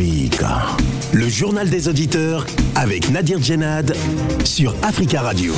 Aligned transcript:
intriga 0.00 0.76
Le 1.12 1.28
journal 1.28 1.68
des 1.68 1.88
auditeurs 1.88 2.46
avec 2.76 3.10
Nadir 3.10 3.42
Djenad 3.42 3.96
sur 4.44 4.74
Africa 4.82 5.22
Radio. 5.22 5.52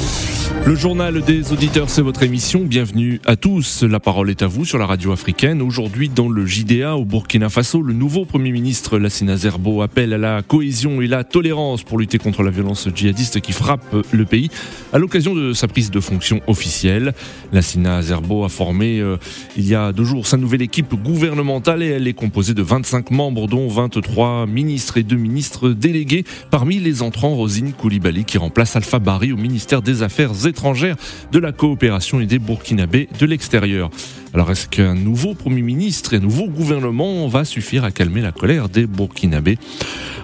Le 0.64 0.74
journal 0.74 1.20
des 1.22 1.52
auditeurs, 1.52 1.90
c'est 1.90 2.00
votre 2.02 2.22
émission. 2.22 2.64
Bienvenue 2.64 3.20
à 3.26 3.36
tous. 3.36 3.82
La 3.82 4.00
parole 4.00 4.30
est 4.30 4.42
à 4.42 4.46
vous 4.46 4.64
sur 4.64 4.78
la 4.78 4.86
radio 4.86 5.12
africaine. 5.12 5.60
Aujourd'hui, 5.60 6.08
dans 6.08 6.28
le 6.28 6.46
JDA 6.46 6.96
au 6.96 7.04
Burkina 7.04 7.50
Faso, 7.50 7.82
le 7.82 7.92
nouveau 7.92 8.24
Premier 8.24 8.50
ministre 8.50 8.98
Lassina 8.98 9.36
Zerbo 9.36 9.82
appelle 9.82 10.12
à 10.14 10.18
la 10.18 10.42
cohésion 10.42 11.02
et 11.02 11.06
la 11.06 11.24
tolérance 11.24 11.82
pour 11.82 11.98
lutter 11.98 12.18
contre 12.18 12.42
la 12.42 12.50
violence 12.50 12.88
djihadiste 12.94 13.40
qui 13.40 13.52
frappe 13.52 13.94
le 14.10 14.24
pays 14.24 14.50
à 14.92 14.98
l'occasion 14.98 15.34
de 15.34 15.52
sa 15.52 15.68
prise 15.68 15.90
de 15.90 16.00
fonction 16.00 16.40
officielle. 16.46 17.12
Lassina 17.52 18.00
Zerbo 18.00 18.44
a 18.44 18.48
formé 18.48 19.00
euh, 19.00 19.16
il 19.56 19.66
y 19.66 19.74
a 19.74 19.92
deux 19.92 20.04
jours 20.04 20.26
sa 20.26 20.36
nouvelle 20.36 20.62
équipe 20.62 20.94
gouvernementale 20.94 21.82
et 21.82 21.88
elle 21.88 22.06
est 22.06 22.14
composée 22.14 22.54
de 22.54 22.62
25 22.62 23.10
membres, 23.10 23.48
dont 23.48 23.68
23 23.68 24.46
ministres 24.46 24.96
et 24.96 25.02
deux 25.02 25.16
ministres 25.16 25.41
délégués. 25.74 26.24
Parmi 26.50 26.78
les 26.78 27.02
entrants, 27.02 27.34
Rosine 27.34 27.72
Koulibaly 27.72 28.24
qui 28.24 28.38
remplace 28.38 28.76
Alpha 28.76 28.98
Bari 28.98 29.32
au 29.32 29.36
ministère 29.36 29.82
des 29.82 30.02
Affaires 30.02 30.46
étrangères, 30.46 30.96
de 31.32 31.38
la 31.38 31.52
coopération 31.52 32.20
et 32.20 32.26
des 32.26 32.38
Burkinabés 32.38 33.08
de 33.18 33.26
l'extérieur. 33.26 33.90
Alors 34.34 34.50
est-ce 34.50 34.68
qu'un 34.68 34.94
nouveau 34.94 35.34
Premier 35.34 35.62
ministre 35.62 36.14
et 36.14 36.16
un 36.16 36.20
nouveau 36.20 36.46
gouvernement 36.46 37.26
va 37.28 37.44
suffire 37.44 37.84
à 37.84 37.90
calmer 37.90 38.20
la 38.20 38.32
colère 38.32 38.68
des 38.68 38.86
Burkinabés? 38.86 39.58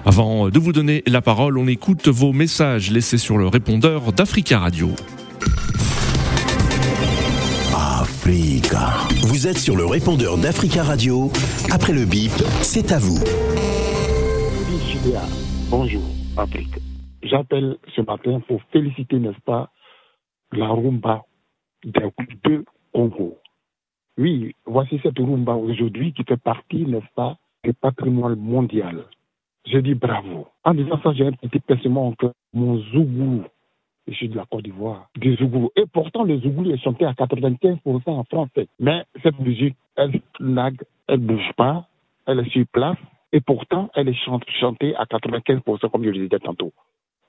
Avant 0.06 0.48
de 0.48 0.58
vous 0.58 0.72
donner 0.72 1.02
la 1.06 1.20
parole, 1.20 1.58
on 1.58 1.66
écoute 1.66 2.08
vos 2.08 2.32
messages 2.32 2.90
laissés 2.90 3.18
sur 3.18 3.36
le 3.36 3.46
répondeur 3.46 4.12
d'Africa 4.12 4.58
Radio. 4.58 4.92
Africa. 7.74 8.92
Vous 9.22 9.46
êtes 9.46 9.58
sur 9.58 9.76
le 9.76 9.86
répondeur 9.86 10.36
d'Africa 10.38 10.82
Radio. 10.82 11.32
Après 11.70 11.92
le 11.92 12.04
bip, 12.04 12.32
c'est 12.62 12.92
à 12.92 12.98
vous. 12.98 13.18
Bonjour, 15.70 16.02
Afrique. 16.36 16.74
J'appelle 17.22 17.76
ce 17.94 18.00
matin 18.00 18.40
pour 18.40 18.60
féliciter, 18.72 19.18
n'est-ce 19.18 19.40
pas, 19.42 19.70
la 20.52 20.66
rumba 20.68 21.22
des 21.84 22.10
deux 22.44 22.64
Congo. 22.92 23.38
Oui, 24.18 24.54
voici 24.66 24.98
cette 25.02 25.18
rumba 25.18 25.54
aujourd'hui 25.54 26.12
qui 26.12 26.24
fait 26.24 26.36
partie, 26.36 26.84
n'est-ce 26.84 27.14
pas, 27.14 27.36
du 27.62 27.72
patrimoine 27.74 28.38
mondial. 28.40 29.04
Je 29.66 29.78
dis 29.78 29.94
bravo. 29.94 30.48
En 30.64 30.74
disant 30.74 31.00
ça, 31.02 31.12
j'ai 31.12 31.26
un 31.26 31.32
petit 31.32 31.60
pincement 31.60 32.12
que 32.14 32.26
mon 32.52 32.78
Zougou, 32.78 33.44
je 34.08 34.14
suis 34.14 34.28
de 34.28 34.36
la 34.36 34.46
Côte 34.46 34.64
d'Ivoire, 34.64 35.08
du 35.16 35.36
Zougou. 35.36 35.70
Et 35.76 35.84
pourtant, 35.92 36.24
le 36.24 36.40
Zougou 36.40 36.68
est 36.72 36.82
chanté 36.82 37.04
à 37.04 37.12
95% 37.12 37.78
en 38.06 38.24
français. 38.24 38.66
Mais 38.80 39.04
cette 39.22 39.38
musique, 39.38 39.76
elle 39.96 40.20
nague, 40.40 40.82
elle 41.06 41.20
bouge 41.20 41.52
pas, 41.56 41.86
elle 42.26 42.40
est 42.40 42.50
sur 42.50 42.66
place. 42.72 42.98
Et 43.32 43.40
pourtant, 43.40 43.90
elle 43.94 44.08
est 44.08 44.14
chantée 44.60 44.94
à 44.96 45.04
95%, 45.04 45.90
comme 45.90 46.04
je 46.04 46.10
le 46.10 46.28
disais 46.28 46.38
tantôt. 46.38 46.72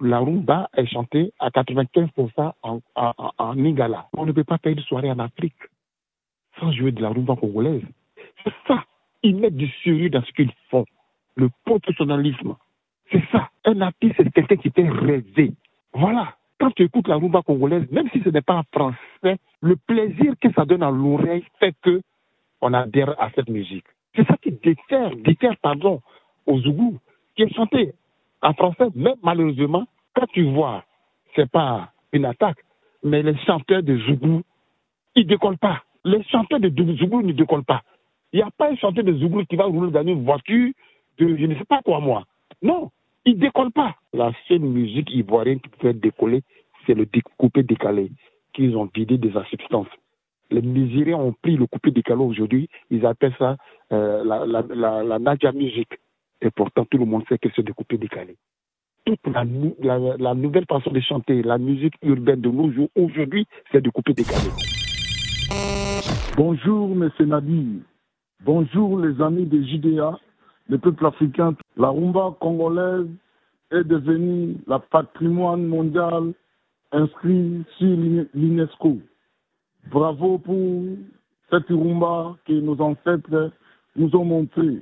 La 0.01 0.19
rumba 0.19 0.69
est 0.75 0.85
chantée 0.85 1.33
à 1.39 1.49
95% 1.49 2.53
en, 2.63 2.79
en, 2.95 3.13
en, 3.37 3.55
Nigala. 3.55 4.07
On 4.15 4.25
ne 4.25 4.31
peut 4.31 4.45
pas 4.45 4.57
faire 4.57 4.71
une 4.71 4.79
soirée 4.79 5.11
en 5.11 5.19
Afrique 5.19 5.57
sans 6.59 6.71
jouer 6.71 6.91
de 6.91 7.01
la 7.01 7.09
rumba 7.09 7.35
congolaise. 7.35 7.83
C'est 8.43 8.53
ça. 8.67 8.85
Ils 9.23 9.35
mettent 9.35 9.57
du 9.57 9.69
sérieux 9.83 10.09
dans 10.09 10.23
ce 10.23 10.31
qu'ils 10.31 10.51
font. 10.69 10.85
Le 11.35 11.49
professionnalisme. 11.65 12.55
C'est 13.11 13.23
ça. 13.31 13.49
Un 13.65 13.81
artiste, 13.81 14.15
c'est 14.17 14.31
quelqu'un 14.31 14.55
qui 14.55 14.69
fait 14.69 14.87
rêver. 14.87 15.53
Voilà. 15.93 16.35
Quand 16.59 16.71
tu 16.71 16.83
écoutes 16.83 17.07
la 17.07 17.15
rumba 17.15 17.41
congolaise, 17.41 17.89
même 17.91 18.09
si 18.11 18.21
ce 18.21 18.29
n'est 18.29 18.41
pas 18.41 18.55
en 18.55 18.63
français, 18.71 19.37
le 19.61 19.75
plaisir 19.75 20.33
que 20.41 20.51
ça 20.53 20.65
donne 20.65 20.83
à 20.83 20.91
l'oreille 20.91 21.43
fait 21.59 21.73
que 21.81 22.01
on 22.61 22.73
adhère 22.73 23.21
à 23.21 23.29
cette 23.31 23.49
musique. 23.49 23.85
C'est 24.15 24.27
ça 24.27 24.35
qui 24.41 24.51
déterre, 24.51 25.15
déterre, 25.17 25.55
pardon, 25.61 26.01
aux 26.45 26.59
Zougou, 26.59 26.97
qui 27.35 27.43
est 27.43 27.53
chanté 27.53 27.93
en 28.41 28.53
français, 28.53 28.87
mais 28.95 29.13
malheureusement, 29.21 29.85
quand 30.15 30.27
tu 30.33 30.43
vois, 30.43 30.83
c'est 31.35 31.49
pas 31.49 31.91
une 32.11 32.25
attaque, 32.25 32.57
mais 33.03 33.21
les 33.21 33.37
chanteurs 33.45 33.83
de 33.83 33.97
Zougou, 33.97 34.41
ils 35.15 35.27
décollent 35.27 35.57
pas. 35.57 35.83
Les 36.03 36.23
chanteurs 36.23 36.59
de 36.59 36.69
Zougou 36.69 37.21
ne 37.21 37.33
décollent 37.33 37.63
pas. 37.63 37.83
Il 38.31 38.37
n'y 38.37 38.43
a 38.43 38.51
pas 38.51 38.71
un 38.71 38.75
chanteur 38.75 39.03
de 39.03 39.13
Zougou 39.13 39.43
qui 39.45 39.55
va 39.55 39.65
rouler 39.65 39.91
dans 39.91 40.05
une 40.05 40.23
voiture 40.23 40.71
de 41.17 41.35
je 41.35 41.45
ne 41.45 41.55
sais 41.55 41.65
pas 41.65 41.81
quoi 41.81 41.99
moi. 41.99 42.25
Non, 42.61 42.91
il 43.25 43.35
ne 43.35 43.39
décolle 43.39 43.71
pas. 43.71 43.95
La 44.13 44.31
seule 44.47 44.59
musique 44.59 45.11
ivoirienne 45.11 45.59
qui 45.59 45.69
peut 45.69 45.93
décoller, 45.93 46.43
c'est 46.85 46.93
le 46.93 47.07
coupé 47.37 47.63
décalé 47.63 48.11
qu'ils 48.53 48.75
ont 48.77 48.89
vidé 48.93 49.17
de 49.17 49.31
sa 49.31 49.43
substance. 49.45 49.87
Les 50.51 50.61
Nigériens 50.61 51.17
ont 51.17 51.33
pris 51.33 51.55
le 51.55 51.67
coupé 51.67 51.91
décalé 51.91 52.21
aujourd'hui, 52.21 52.69
ils 52.89 53.05
appellent 53.05 53.35
ça 53.37 53.57
euh, 53.91 54.23
la, 54.23 54.45
la, 54.45 54.63
la, 54.73 55.03
la 55.03 55.19
Nadia 55.19 55.51
Music. 55.51 55.87
Et 56.41 56.49
pourtant, 56.51 56.85
tout 56.85 56.97
le 56.97 57.05
monde 57.05 57.23
sait 57.27 57.37
que 57.37 57.49
c'est 57.55 57.63
des 57.63 57.73
coupés 57.73 57.97
décalés. 57.97 58.37
Toute 59.05 59.19
la, 59.27 59.43
la, 59.79 60.17
la, 60.17 60.33
nouvelle 60.33 60.65
façon 60.67 60.91
de 60.91 60.99
chanter, 61.01 61.41
la 61.43 61.57
musique 61.57 61.95
urbaine 62.01 62.41
de 62.41 62.49
nos 62.49 62.71
jours, 62.71 62.89
aujourd'hui, 62.95 63.45
c'est 63.71 63.81
de 63.81 63.89
couper 63.89 64.13
décalé. 64.13 64.49
Bonjour, 66.35 66.91
M. 66.91 67.09
Nadir. 67.27 67.81
Bonjour, 68.43 68.99
les 68.99 69.21
amis 69.21 69.45
de 69.45 69.61
JDA, 69.61 70.17
le 70.69 70.77
peuple 70.77 71.05
africain. 71.05 71.55
La 71.75 71.89
rumba 71.89 72.35
congolaise 72.39 73.07
est 73.71 73.83
devenue 73.83 74.55
la 74.67 74.79
patrimoine 74.79 75.65
mondial 75.65 76.33
inscrit 76.91 77.63
sur 77.77 77.97
l'UNESCO. 78.33 78.97
Bravo 79.87 80.37
pour 80.37 80.83
cette 81.49 81.69
rumba 81.69 82.35
que 82.45 82.53
nos 82.53 82.79
ancêtres 82.79 83.51
nous 83.95 84.15
ont 84.15 84.25
montrée. 84.25 84.81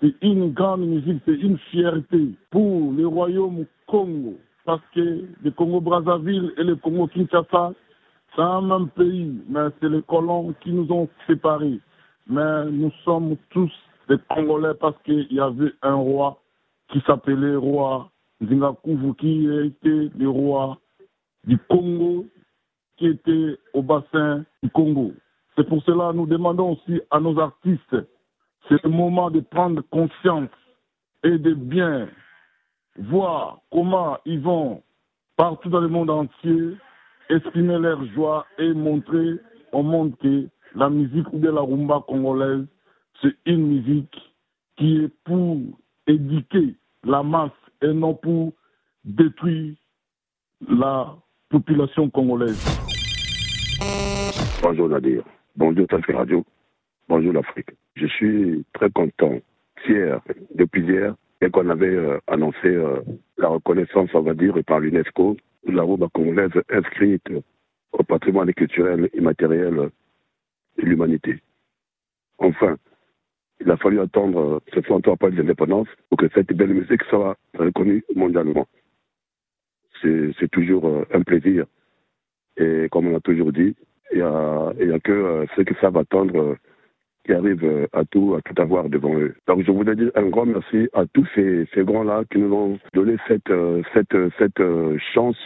C'est 0.00 0.14
une 0.22 0.52
grande 0.52 0.86
musique, 0.86 1.20
c'est 1.24 1.34
une 1.34 1.58
fierté 1.70 2.28
pour 2.50 2.92
le 2.92 3.06
royaume 3.06 3.66
Congo. 3.86 4.36
Parce 4.64 4.82
que 4.94 5.24
le 5.42 5.50
Congo-Brazzaville 5.50 6.52
et 6.56 6.62
le 6.62 6.76
Congo-Kinshasa, 6.76 7.72
c'est 8.36 8.42
un 8.42 8.60
même 8.60 8.88
pays, 8.90 9.42
mais 9.48 9.68
c'est 9.80 9.88
les 9.88 10.02
colons 10.02 10.54
qui 10.60 10.72
nous 10.72 10.90
ont 10.92 11.08
séparés. 11.26 11.80
Mais 12.28 12.66
nous 12.70 12.92
sommes 13.04 13.36
tous 13.50 13.72
des 14.08 14.18
Congolais 14.28 14.74
parce 14.78 14.96
qu'il 15.02 15.32
y 15.32 15.40
avait 15.40 15.72
un 15.82 15.94
roi 15.94 16.38
qui 16.90 17.00
s'appelait 17.06 17.56
roi 17.56 18.10
Nzingakuvu, 18.40 19.14
qui 19.16 19.46
était 19.46 20.10
le 20.16 20.28
roi 20.28 20.78
du 21.44 21.58
Congo, 21.68 22.26
qui 22.98 23.06
était 23.06 23.58
au 23.74 23.82
bassin 23.82 24.44
du 24.62 24.70
Congo. 24.70 25.12
C'est 25.56 25.68
pour 25.68 25.82
cela 25.84 26.10
que 26.10 26.16
nous 26.16 26.26
demandons 26.26 26.72
aussi 26.72 27.00
à 27.10 27.20
nos 27.20 27.38
artistes 27.38 27.96
c'est 28.68 28.82
le 28.84 28.90
moment 28.90 29.30
de 29.30 29.40
prendre 29.40 29.82
conscience 29.90 30.50
et 31.24 31.38
de 31.38 31.54
bien 31.54 32.08
voir 32.98 33.60
comment 33.72 34.18
ils 34.24 34.40
vont 34.40 34.82
partout 35.36 35.70
dans 35.70 35.80
le 35.80 35.88
monde 35.88 36.10
entier 36.10 36.76
exprimer 37.30 37.78
leur 37.78 38.04
joie 38.12 38.46
et 38.58 38.72
montrer 38.72 39.36
au 39.72 39.82
monde 39.82 40.16
que 40.18 40.48
la 40.74 40.90
musique 40.90 41.28
de 41.32 41.48
la 41.48 41.60
rumba 41.60 42.04
congolaise, 42.06 42.66
c'est 43.22 43.34
une 43.46 43.66
musique 43.66 44.16
qui 44.76 45.04
est 45.04 45.12
pour 45.24 45.58
éduquer 46.06 46.74
la 47.04 47.22
masse 47.22 47.50
et 47.82 47.92
non 47.92 48.14
pour 48.14 48.52
détruire 49.04 49.74
la 50.68 51.14
population 51.48 52.10
congolaise. 52.10 52.87
Bonjour 54.62 54.88
Nadir, 54.88 55.22
bonjour 55.56 55.86
Tanfi 55.86 56.12
Radio, 56.12 56.44
bonjour 57.08 57.32
l'Afrique. 57.32 57.70
Je 57.94 58.06
suis 58.06 58.64
très 58.72 58.90
content, 58.90 59.38
fier 59.84 60.20
depuis 60.54 60.82
hier, 60.82 61.14
et 61.40 61.50
qu'on 61.50 61.68
avait 61.68 61.86
euh, 61.86 62.18
annoncé 62.26 62.66
euh, 62.66 63.00
la 63.36 63.48
reconnaissance, 63.48 64.10
on 64.14 64.22
va 64.22 64.34
dire, 64.34 64.54
par 64.66 64.80
l'UNESCO 64.80 65.36
de 65.66 65.72
la 65.72 65.82
robe 65.82 66.08
congolaise 66.12 66.50
inscrite 66.70 67.30
au 67.92 68.02
patrimoine 68.02 68.52
culturel 68.52 69.08
immatériel 69.14 69.90
de 70.78 70.82
l'humanité. 70.82 71.38
Enfin, 72.38 72.76
il 73.60 73.70
a 73.70 73.76
fallu 73.76 74.00
attendre 74.00 74.60
63 74.72 75.16
pas 75.16 75.30
d'indépendance 75.30 75.88
pour 76.08 76.18
que 76.18 76.28
cette 76.34 76.52
belle 76.52 76.74
musique 76.74 77.02
soit 77.04 77.36
reconnue 77.54 78.04
mondialement. 78.14 78.66
C'est 80.02 80.50
toujours 80.52 80.86
euh, 80.86 81.04
un 81.12 81.22
plaisir. 81.22 81.66
Et 82.58 82.88
comme 82.90 83.08
on 83.08 83.16
a 83.16 83.20
toujours 83.20 83.52
dit, 83.52 83.74
il 84.12 84.18
n'y 84.18 84.22
a, 84.22 84.98
que 85.00 85.46
ceux 85.56 85.64
qui 85.64 85.74
savent 85.80 85.96
attendre 85.96 86.56
qui 87.28 87.34
arrivent 87.34 87.64
euh, 87.64 87.86
à 87.92 88.04
tout, 88.06 88.34
à 88.36 88.40
tout 88.40 88.60
avoir 88.60 88.88
devant 88.88 89.14
eux. 89.18 89.34
Donc 89.46 89.62
je 89.62 89.70
voudrais 89.70 89.94
dire 89.94 90.10
un 90.14 90.28
grand 90.28 90.46
merci 90.46 90.88
à 90.94 91.04
tous 91.12 91.26
ces, 91.34 91.68
grands-là 91.76 92.22
qui 92.32 92.38
nous 92.38 92.54
ont 92.54 92.78
donné 92.94 93.16
cette, 93.28 93.50
euh, 93.50 93.82
euh, 94.60 94.98
chance 95.12 95.36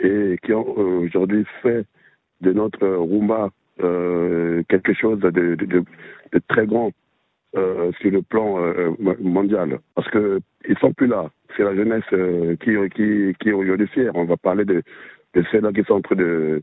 et 0.00 0.36
qui 0.42 0.52
ont 0.52 0.68
aujourd'hui 0.76 1.46
fait 1.62 1.86
de 2.42 2.52
notre 2.52 2.86
Rumba 2.86 3.48
euh, 3.82 4.62
quelque 4.68 4.92
chose 4.92 5.18
de, 5.20 5.56
très 6.48 6.66
grand 6.66 6.90
euh, 7.56 7.90
sur 8.00 8.10
le 8.10 8.22
plan 8.22 8.58
euh, 8.58 8.90
mondial. 9.20 9.78
Parce 9.94 10.08
que 10.10 10.40
ils 10.68 10.78
sont 10.78 10.92
plus 10.92 11.06
là. 11.06 11.30
C'est 11.56 11.62
la 11.62 11.74
jeunesse 11.74 12.04
qui, 12.60 12.72
qui, 12.94 13.34
qui 13.40 13.48
est 13.48 13.52
aujourd'hui 13.52 13.86
fière. 13.88 14.12
On 14.14 14.24
va 14.24 14.36
parler 14.36 14.64
de, 14.66 14.82
de 15.38 15.44
ceux-là 15.52 15.72
qui 15.72 15.84
sont 15.84 15.94
en 15.94 16.00
train 16.00 16.16
de, 16.16 16.62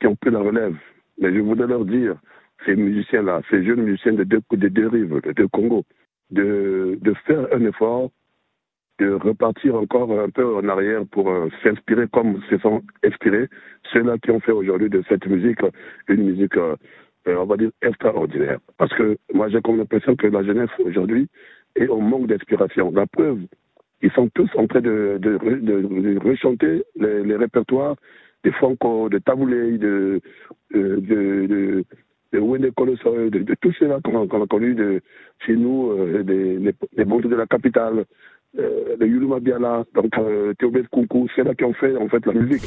qui 0.00 0.06
ont 0.06 0.16
pris 0.16 0.30
la 0.30 0.40
relève. 0.40 0.74
Mais 1.18 1.32
je 1.32 1.40
voudrais 1.40 1.68
leur 1.68 1.84
dire 1.84 2.16
ces 2.64 2.74
musiciens-là, 2.74 3.42
ces 3.50 3.64
jeunes 3.64 3.82
musiciens 3.82 4.14
de 4.14 4.24
deux, 4.24 4.40
de 4.50 4.68
deux 4.68 4.88
rives, 4.88 5.20
de 5.22 5.32
deux 5.32 5.48
Congo, 5.48 5.84
de, 6.30 6.98
de 7.00 7.14
faire 7.26 7.46
un 7.52 7.64
effort, 7.64 8.10
de 8.98 9.12
repartir 9.12 9.76
encore 9.76 10.10
un 10.18 10.30
peu 10.30 10.56
en 10.56 10.68
arrière 10.68 11.02
pour 11.10 11.30
euh, 11.30 11.48
s'inspirer 11.62 12.08
comme 12.08 12.40
se 12.50 12.58
sont 12.58 12.82
inspirés 13.04 13.48
ceux-là 13.92 14.16
qui 14.18 14.30
ont 14.30 14.40
fait 14.40 14.52
aujourd'hui 14.52 14.90
de 14.90 15.02
cette 15.08 15.26
musique 15.26 15.60
une 16.08 16.24
musique, 16.24 16.56
euh, 16.56 16.74
on 17.26 17.44
va 17.44 17.56
dire, 17.56 17.70
extraordinaire. 17.82 18.58
Parce 18.78 18.92
que 18.94 19.16
moi, 19.32 19.48
j'ai 19.50 19.60
comme 19.60 19.78
l'impression 19.78 20.16
que 20.16 20.26
la 20.26 20.42
jeunesse 20.42 20.70
aujourd'hui 20.84 21.28
est 21.76 21.88
au 21.88 22.00
manque 22.00 22.26
d'inspiration. 22.26 22.90
La 22.90 23.06
preuve, 23.06 23.40
ils 24.06 24.12
sont 24.12 24.28
tous 24.34 24.48
en 24.56 24.68
train 24.68 24.80
de, 24.80 25.18
de, 25.20 25.36
de, 25.36 26.18
rechanter 26.24 26.84
les, 26.94 27.24
les, 27.24 27.36
répertoires 27.36 27.96
de 28.44 28.52
Franco, 28.52 29.08
de 29.08 29.18
Taboulé, 29.18 29.78
de, 29.78 30.20
de, 30.72 31.00
de, 31.00 31.84
de 32.32 32.70
Colosso, 32.70 33.30
de, 33.30 33.40
de 33.40 33.54
tous 33.60 33.72
ceux-là 33.80 33.98
qu'on 34.04 34.22
a 34.22 34.46
connus 34.46 34.76
de, 34.76 35.00
chez 35.44 35.56
nous, 35.56 35.90
euh, 35.90 36.22
des, 36.22 36.56
les, 36.58 36.74
les 36.96 37.04
de 37.04 37.34
la 37.34 37.46
capitale, 37.46 38.04
euh, 38.58 38.96
de 38.96 39.06
Yuluma 39.06 39.40
Biala, 39.40 39.82
donc 39.92 40.16
euh, 40.18 40.54
Koukou, 40.92 41.26
c'est 41.34 41.42
là 41.42 41.54
qui 41.56 41.64
ont 41.64 41.74
fait 41.74 41.96
en 41.96 42.08
fait 42.08 42.24
la 42.26 42.32
musique. 42.34 42.62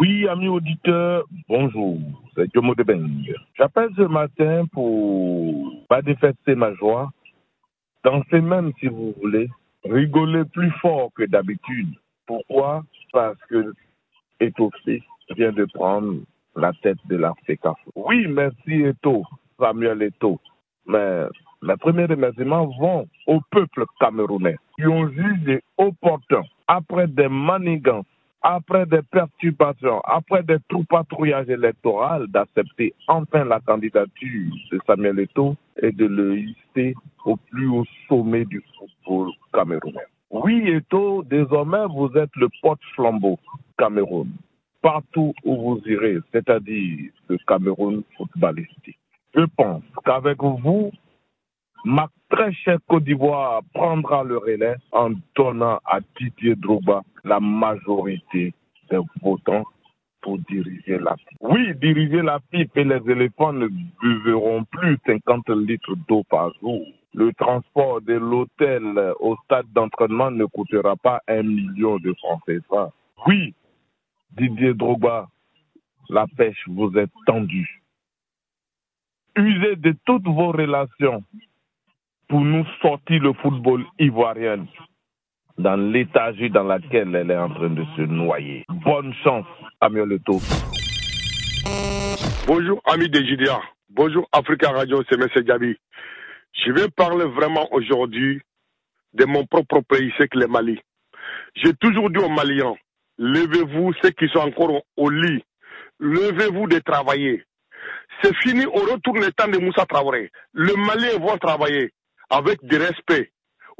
Oui, 0.00 0.26
amis 0.26 0.48
auditeurs, 0.48 1.24
bonjour, 1.48 1.98
c'est 2.34 2.52
Jomo 2.52 2.74
Debeng. 2.74 3.06
J'appelle 3.56 3.90
ce 3.96 4.02
matin 4.02 4.64
pour 4.72 5.72
pas 5.88 6.02
défester 6.02 6.56
ma 6.56 6.74
joie, 6.74 7.10
danser 8.04 8.40
même 8.40 8.72
si 8.80 8.86
vous 8.86 9.14
voulez, 9.20 9.48
rigoler 9.84 10.44
plus 10.44 10.70
fort 10.82 11.10
que 11.14 11.24
d'habitude. 11.24 11.94
Pourquoi? 12.26 12.84
Parce 13.12 13.38
que 13.48 13.72
Étoffé 14.40 15.02
vient 15.36 15.52
de 15.52 15.64
prendre 15.66 16.18
la 16.56 16.72
tête 16.82 16.98
de 17.08 17.16
l'Afrique. 17.16 17.60
Oui, 17.94 18.26
merci 18.28 18.82
Eto, 18.82 19.24
Samuel 19.58 20.02
Eto. 20.02 20.40
Mais 20.86 21.26
mes 21.62 21.76
premiers 21.76 22.06
remerciements 22.06 22.66
vont 22.78 23.06
au 23.26 23.40
peuple 23.50 23.84
camerounais 24.00 24.56
qui 24.76 24.86
ont 24.86 25.08
jugé 25.08 25.62
opportun, 25.76 26.42
après 26.66 27.06
des 27.06 27.28
manigances, 27.28 28.06
après 28.42 28.86
des 28.86 29.02
perturbations, 29.02 30.00
après 30.00 30.42
des 30.42 30.56
trous-patrouillages 30.68 31.50
électoraux, 31.50 32.26
d'accepter 32.28 32.94
enfin 33.08 33.44
la 33.44 33.60
candidature 33.60 34.52
de 34.72 34.80
Samuel 34.86 35.20
Eto'o 35.20 35.56
et 35.82 35.92
de 35.92 36.06
le 36.06 36.38
hisser 36.38 36.94
au 37.24 37.36
plus 37.36 37.68
haut 37.68 37.84
sommet 38.08 38.44
du 38.44 38.62
football 38.78 39.30
camerounais. 39.52 40.06
Oui, 40.30 40.68
Eto'o, 40.68 41.24
désormais, 41.24 41.86
vous 41.86 42.10
êtes 42.16 42.34
le 42.36 42.48
porte-flambeau 42.62 43.38
Cameroun, 43.76 44.30
partout 44.80 45.34
où 45.44 45.56
vous 45.56 45.82
irez, 45.86 46.18
c'est-à-dire 46.32 47.10
le 47.28 47.38
Cameroun 47.46 48.02
footballistique. 48.16 48.98
Je 49.34 49.44
pense 49.56 49.82
qu'avec 50.04 50.38
vous, 50.40 50.92
ma 51.84 52.08
très 52.28 52.52
chère 52.52 52.78
Côte 52.86 53.04
d'Ivoire 53.04 53.62
prendra 53.74 54.22
le 54.22 54.38
relais 54.38 54.76
en 54.92 55.10
donnant 55.34 55.80
à 55.84 55.98
Didier 56.18 56.54
Drogba 56.54 57.02
la 57.24 57.40
majorité 57.40 58.54
des 58.90 59.00
votants 59.22 59.64
pour 60.22 60.38
diriger 60.38 60.98
la 60.98 61.16
pipe. 61.16 61.38
Oui, 61.40 61.74
diriger 61.76 62.22
la 62.22 62.40
pipe 62.50 62.76
et 62.76 62.84
les 62.84 63.00
éléphants 63.10 63.52
ne 63.52 63.68
buveront 64.00 64.64
plus 64.64 64.98
50 65.06 65.48
litres 65.50 65.94
d'eau 66.08 66.22
par 66.28 66.52
jour. 66.60 66.84
Le 67.14 67.32
transport 67.34 68.00
de 68.02 68.14
l'hôtel 68.14 69.14
au 69.18 69.36
stade 69.44 69.66
d'entraînement 69.72 70.30
ne 70.30 70.44
coûtera 70.44 70.96
pas 70.96 71.20
un 71.28 71.42
million 71.42 71.98
de 71.98 72.12
francs 72.14 72.40
CFA. 72.46 72.92
Oui, 73.26 73.54
Didier 74.32 74.74
Drogba, 74.74 75.28
la 76.08 76.26
pêche 76.36 76.62
vous 76.68 76.96
est 76.96 77.10
tendue. 77.26 77.82
Usez 79.36 79.76
de 79.76 79.94
toutes 80.04 80.26
vos 80.26 80.52
relations 80.52 81.22
pour 82.28 82.40
nous 82.40 82.64
sortir 82.80 83.22
le 83.22 83.32
football 83.34 83.84
ivoirien 83.98 84.66
dans 85.60 85.76
l'étagie 85.76 86.50
dans 86.50 86.64
laquelle 86.64 87.14
elle 87.14 87.30
est 87.30 87.36
en 87.36 87.50
train 87.50 87.70
de 87.70 87.84
se 87.96 88.02
noyer. 88.02 88.64
Bonne 88.68 89.12
chance, 89.22 89.46
Leto. 89.82 90.40
Bonjour, 92.46 92.80
amis 92.86 93.08
des 93.10 93.26
JDA. 93.26 93.60
Bonjour, 93.90 94.26
Africa 94.32 94.70
Radio, 94.70 95.02
c'est 95.08 95.20
M. 95.20 95.28
Gabi. 95.44 95.76
Je 96.52 96.72
vais 96.72 96.88
parler 96.88 97.26
vraiment 97.26 97.68
aujourd'hui 97.72 98.40
de 99.12 99.24
mon 99.24 99.44
propre 99.46 99.80
pays, 99.80 100.12
c'est 100.18 100.28
que 100.28 100.38
le 100.38 100.46
Mali. 100.46 100.78
J'ai 101.56 101.74
toujours 101.74 102.10
dit 102.10 102.18
aux 102.18 102.28
Maliens, 102.28 102.74
levez-vous, 103.18 103.92
ceux 104.02 104.10
qui 104.10 104.28
sont 104.28 104.40
encore 104.40 104.82
au 104.96 105.10
lit, 105.10 105.44
levez-vous 105.98 106.68
de 106.68 106.78
travailler. 106.78 107.44
C'est 108.22 108.34
fini, 108.36 108.64
on 108.66 108.80
retourne 108.80 109.20
le 109.20 109.32
temps 109.32 109.48
de 109.48 109.58
Moussa 109.58 109.86
Traoré. 109.86 110.30
Le 110.52 110.74
Mali 110.74 111.06
va 111.24 111.38
travailler 111.38 111.92
avec 112.30 112.64
du 112.64 112.76
respect. 112.76 113.30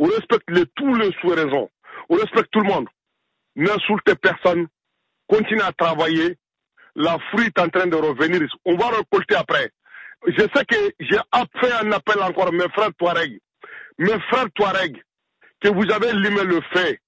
On 0.00 0.06
respecte 0.06 0.48
tous 0.76 0.94
les 0.94 1.12
sous-raisons. 1.20 1.68
On 2.08 2.14
respecte 2.14 2.50
tout 2.50 2.60
le 2.60 2.68
monde. 2.68 2.88
N'insultez 3.54 4.14
personne. 4.14 4.66
Continuez 5.28 5.62
à 5.62 5.72
travailler. 5.72 6.38
La 6.96 7.18
fruit 7.30 7.48
est 7.48 7.58
en 7.60 7.68
train 7.68 7.86
de 7.86 7.96
revenir. 7.96 8.40
On 8.64 8.76
va 8.76 8.88
récolter 8.88 9.36
après. 9.36 9.70
Je 10.26 10.40
sais 10.40 10.64
que 10.64 10.76
j'ai 11.00 11.18
fait 11.60 11.72
un 11.82 11.92
appel 11.92 12.22
encore, 12.22 12.50
mes 12.50 12.68
frères 12.70 12.94
Touareg. 12.98 13.40
Mes 13.98 14.18
frères 14.30 14.50
Touareg, 14.54 14.96
que 15.60 15.68
vous 15.68 15.92
avez 15.92 16.12
limé 16.14 16.44
le 16.44 16.60
fait. 16.72 16.98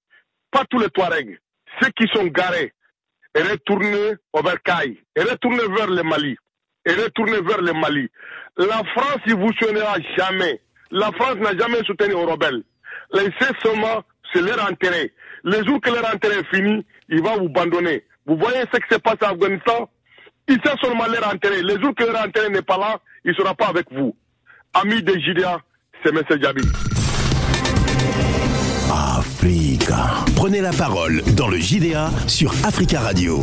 Pas 0.51 0.63
tous 0.69 0.77
les 0.77 0.89
Touareg. 0.89 1.39
Ceux 1.81 1.89
qui 1.97 2.07
sont 2.13 2.25
garés. 2.25 2.73
Et 3.35 3.41
retournez 3.41 4.13
vers 4.35 4.61
Caille. 4.61 5.01
Et 5.15 5.21
retournez 5.21 5.67
vers 5.75 5.89
le 5.89 6.03
Mali. 6.03 6.37
Et 6.85 6.93
retournez 6.93 7.41
vers 7.41 7.61
le 7.61 7.73
Mali. 7.73 8.07
La 8.57 8.83
France, 8.93 9.21
il 9.25 9.35
vous 9.35 9.51
soutiendra 9.53 9.95
jamais. 10.15 10.61
La 10.91 11.11
France 11.13 11.37
n'a 11.37 11.57
jamais 11.57 11.83
soutenu 11.85 12.13
aux 12.13 12.27
rebelles. 12.27 12.63
Laissez 13.13 13.51
seulement, 13.61 14.01
c'est 14.31 14.41
leur 14.41 14.67
intérêt. 14.67 15.11
Les 15.43 15.63
jours 15.65 15.79
que 15.81 15.89
leur 15.89 16.09
intérêt 16.11 16.39
est 16.39 16.55
fini, 16.55 16.85
il 17.09 17.21
va 17.21 17.35
vous 17.37 17.45
abandonner. 17.45 18.03
Vous 18.25 18.37
voyez 18.37 18.61
ce 18.73 18.79
qui 18.79 18.93
se 18.93 18.97
passe 18.99 19.17
en 19.21 19.33
Afghanistan? 19.33 19.89
Il 20.47 20.59
sait 20.65 20.75
seulement 20.81 21.05
leur 21.05 21.31
intérêt. 21.31 21.61
Les 21.61 21.79
jours 21.81 21.93
que 21.95 22.03
leur 22.03 22.21
intérêt 22.21 22.49
n'est 22.49 22.61
pas 22.61 22.77
là, 22.77 22.97
il 23.23 23.31
ne 23.31 23.35
sera 23.35 23.53
pas 23.53 23.67
avec 23.67 23.85
vous. 23.91 24.15
Amis 24.73 25.03
des 25.03 25.19
JDA, 25.21 25.59
c'est 26.03 26.09
M. 26.09 26.21
Djabi. 26.41 26.63
Africa. 28.91 30.25
Prenez 30.35 30.61
la 30.61 30.71
parole 30.71 31.21
dans 31.35 31.47
le 31.47 31.57
JDA 31.57 32.09
sur 32.27 32.51
Africa 32.65 33.01
Radio. 33.01 33.41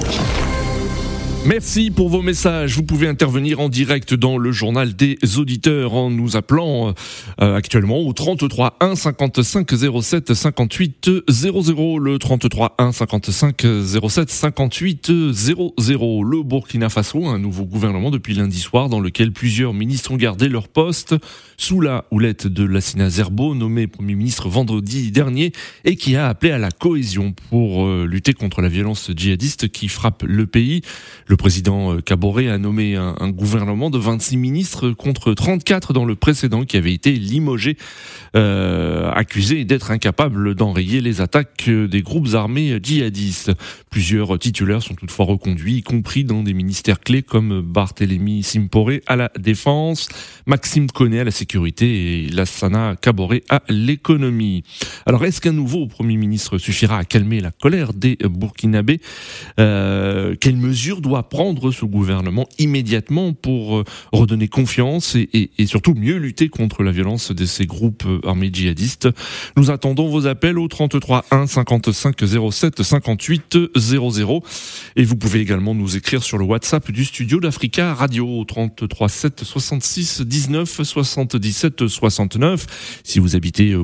Merci 1.46 1.90
pour 1.90 2.10
vos 2.10 2.20
messages. 2.20 2.76
Vous 2.76 2.82
pouvez 2.82 3.08
intervenir 3.08 3.60
en 3.60 3.70
direct 3.70 4.12
dans 4.12 4.36
le 4.36 4.52
journal 4.52 4.94
des 4.94 5.16
auditeurs 5.38 5.94
en 5.94 6.10
nous 6.10 6.36
appelant 6.36 6.92
euh, 7.40 7.56
actuellement 7.56 8.00
au 8.00 8.12
33 8.12 8.76
1 8.80 8.94
55 8.94 9.70
07 10.02 10.34
58 10.34 11.10
00. 11.26 11.98
Le 11.98 12.18
33 12.18 12.74
1 12.76 12.92
55 12.92 13.66
07 14.06 14.30
58 14.30 15.12
00. 15.32 16.22
Le 16.22 16.42
Burkina 16.42 16.90
Faso, 16.90 17.26
un 17.26 17.38
nouveau 17.38 17.64
gouvernement 17.64 18.10
depuis 18.10 18.34
lundi 18.34 18.60
soir 18.60 18.90
dans 18.90 19.00
lequel 19.00 19.32
plusieurs 19.32 19.72
ministres 19.72 20.12
ont 20.12 20.16
gardé 20.16 20.46
leur 20.46 20.68
poste 20.68 21.14
sous 21.56 21.80
la 21.80 22.04
houlette 22.10 22.46
de 22.46 22.64
Lassina 22.64 23.08
Zerbo, 23.08 23.54
nommé 23.54 23.86
Premier 23.86 24.14
ministre 24.14 24.48
vendredi 24.48 25.10
dernier 25.10 25.52
et 25.84 25.96
qui 25.96 26.16
a 26.16 26.28
appelé 26.28 26.52
à 26.52 26.58
la 26.58 26.70
cohésion 26.70 27.32
pour 27.48 27.86
euh, 27.86 28.04
lutter 28.06 28.34
contre 28.34 28.60
la 28.60 28.68
violence 28.68 29.10
djihadiste 29.16 29.68
qui 29.68 29.88
frappe 29.88 30.22
le 30.22 30.46
pays. 30.46 30.82
Le 31.30 31.36
président 31.36 31.94
euh, 31.94 32.00
Caboret 32.00 32.48
a 32.48 32.58
nommé 32.58 32.96
un, 32.96 33.30
gouvernement 33.30 33.88
de 33.88 33.98
26 33.98 34.36
ministres 34.36 34.90
contre 34.90 35.32
34 35.32 35.92
dans 35.92 36.04
le 36.04 36.16
précédent 36.16 36.64
qui 36.64 36.76
avait 36.76 36.92
été 36.92 37.12
limogé, 37.12 37.76
euh, 38.34 39.08
accusé 39.12 39.64
d'être 39.64 39.92
incapable 39.92 40.56
d'enrayer 40.56 41.00
les 41.00 41.20
attaques 41.20 41.70
des 41.70 42.02
groupes 42.02 42.34
armés 42.34 42.80
djihadistes. 42.82 43.52
Plusieurs 43.90 44.40
titulaires 44.40 44.82
sont 44.82 44.94
toutefois 44.94 45.24
reconduits, 45.24 45.76
y 45.76 45.82
compris 45.84 46.24
dans 46.24 46.42
des 46.42 46.52
ministères 46.52 46.98
clés 46.98 47.22
comme 47.22 47.60
Barthélemy 47.60 48.42
Simporé 48.42 49.04
à 49.06 49.14
la 49.14 49.30
défense, 49.38 50.08
Maxime 50.46 50.90
Connet 50.90 51.20
à 51.20 51.24
la 51.24 51.30
sécurité 51.30 52.24
et 52.24 52.28
Lassana 52.28 52.96
Caboret 53.00 53.44
à 53.48 53.62
l'économie. 53.68 54.64
Alors 55.06 55.24
est-ce 55.24 55.40
qu'un 55.40 55.52
nouveau 55.52 55.86
Premier 55.86 56.16
ministre 56.16 56.58
suffira 56.58 56.98
à 56.98 57.04
calmer 57.04 57.38
la 57.38 57.52
colère 57.52 57.92
des 57.92 58.18
Burkinabés? 58.20 59.00
Euh, 59.60 60.34
Quelles 60.40 60.56
mesures 60.56 61.00
doit 61.00 61.19
prendre 61.22 61.70
ce 61.70 61.84
gouvernement 61.84 62.46
immédiatement 62.58 63.32
pour 63.32 63.78
euh, 63.78 63.84
redonner 64.12 64.48
confiance 64.48 65.16
et, 65.16 65.50
surtout 65.66 65.94
mieux 65.94 66.16
lutter 66.16 66.48
contre 66.48 66.82
la 66.82 66.90
violence 66.90 67.32
de 67.32 67.44
ces 67.44 67.66
groupes 67.66 68.04
euh, 68.06 68.20
armés 68.26 68.50
djihadistes. 68.52 69.08
Nous 69.56 69.70
attendons 69.70 70.08
vos 70.08 70.26
appels 70.26 70.58
au 70.58 70.68
33 70.68 71.24
1 71.30 71.46
55 71.46 72.16
07 72.50 72.82
58 72.82 73.58
00 73.76 74.42
et 74.96 75.04
vous 75.04 75.16
pouvez 75.16 75.40
également 75.40 75.74
nous 75.74 75.96
écrire 75.96 76.22
sur 76.22 76.38
le 76.38 76.44
WhatsApp 76.44 76.90
du 76.90 77.04
studio 77.04 77.40
d'Africa 77.40 77.94
Radio 77.94 78.26
au 78.26 78.44
33 78.44 79.08
7 79.08 79.44
66 79.44 80.22
19 80.22 80.82
77 80.82 81.86
69. 81.86 83.00
Si 83.04 83.18
vous 83.18 83.36
habitez 83.36 83.76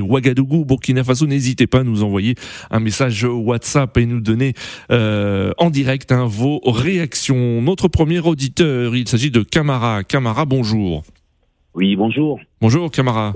Ouagadougou, 0.00 0.64
Burkina 0.64 1.04
Faso, 1.04 1.26
n'hésitez 1.26 1.66
pas 1.66 1.80
à 1.80 1.84
nous 1.84 2.02
envoyer 2.02 2.34
un 2.70 2.80
message 2.80 3.24
WhatsApp 3.24 3.96
et 3.98 4.06
nous 4.06 4.20
donner 4.20 4.54
euh, 4.90 5.29
en 5.58 5.70
direct 5.70 6.12
hein, 6.12 6.26
vos 6.26 6.60
réactions. 6.64 7.62
Notre 7.62 7.88
premier 7.88 8.20
auditeur, 8.20 8.94
il 8.96 9.08
s'agit 9.08 9.30
de 9.30 9.42
Camara. 9.42 10.02
Camara, 10.04 10.44
bonjour. 10.44 11.02
Oui, 11.74 11.96
bonjour. 11.96 12.40
Bonjour, 12.60 12.90
Camara. 12.90 13.32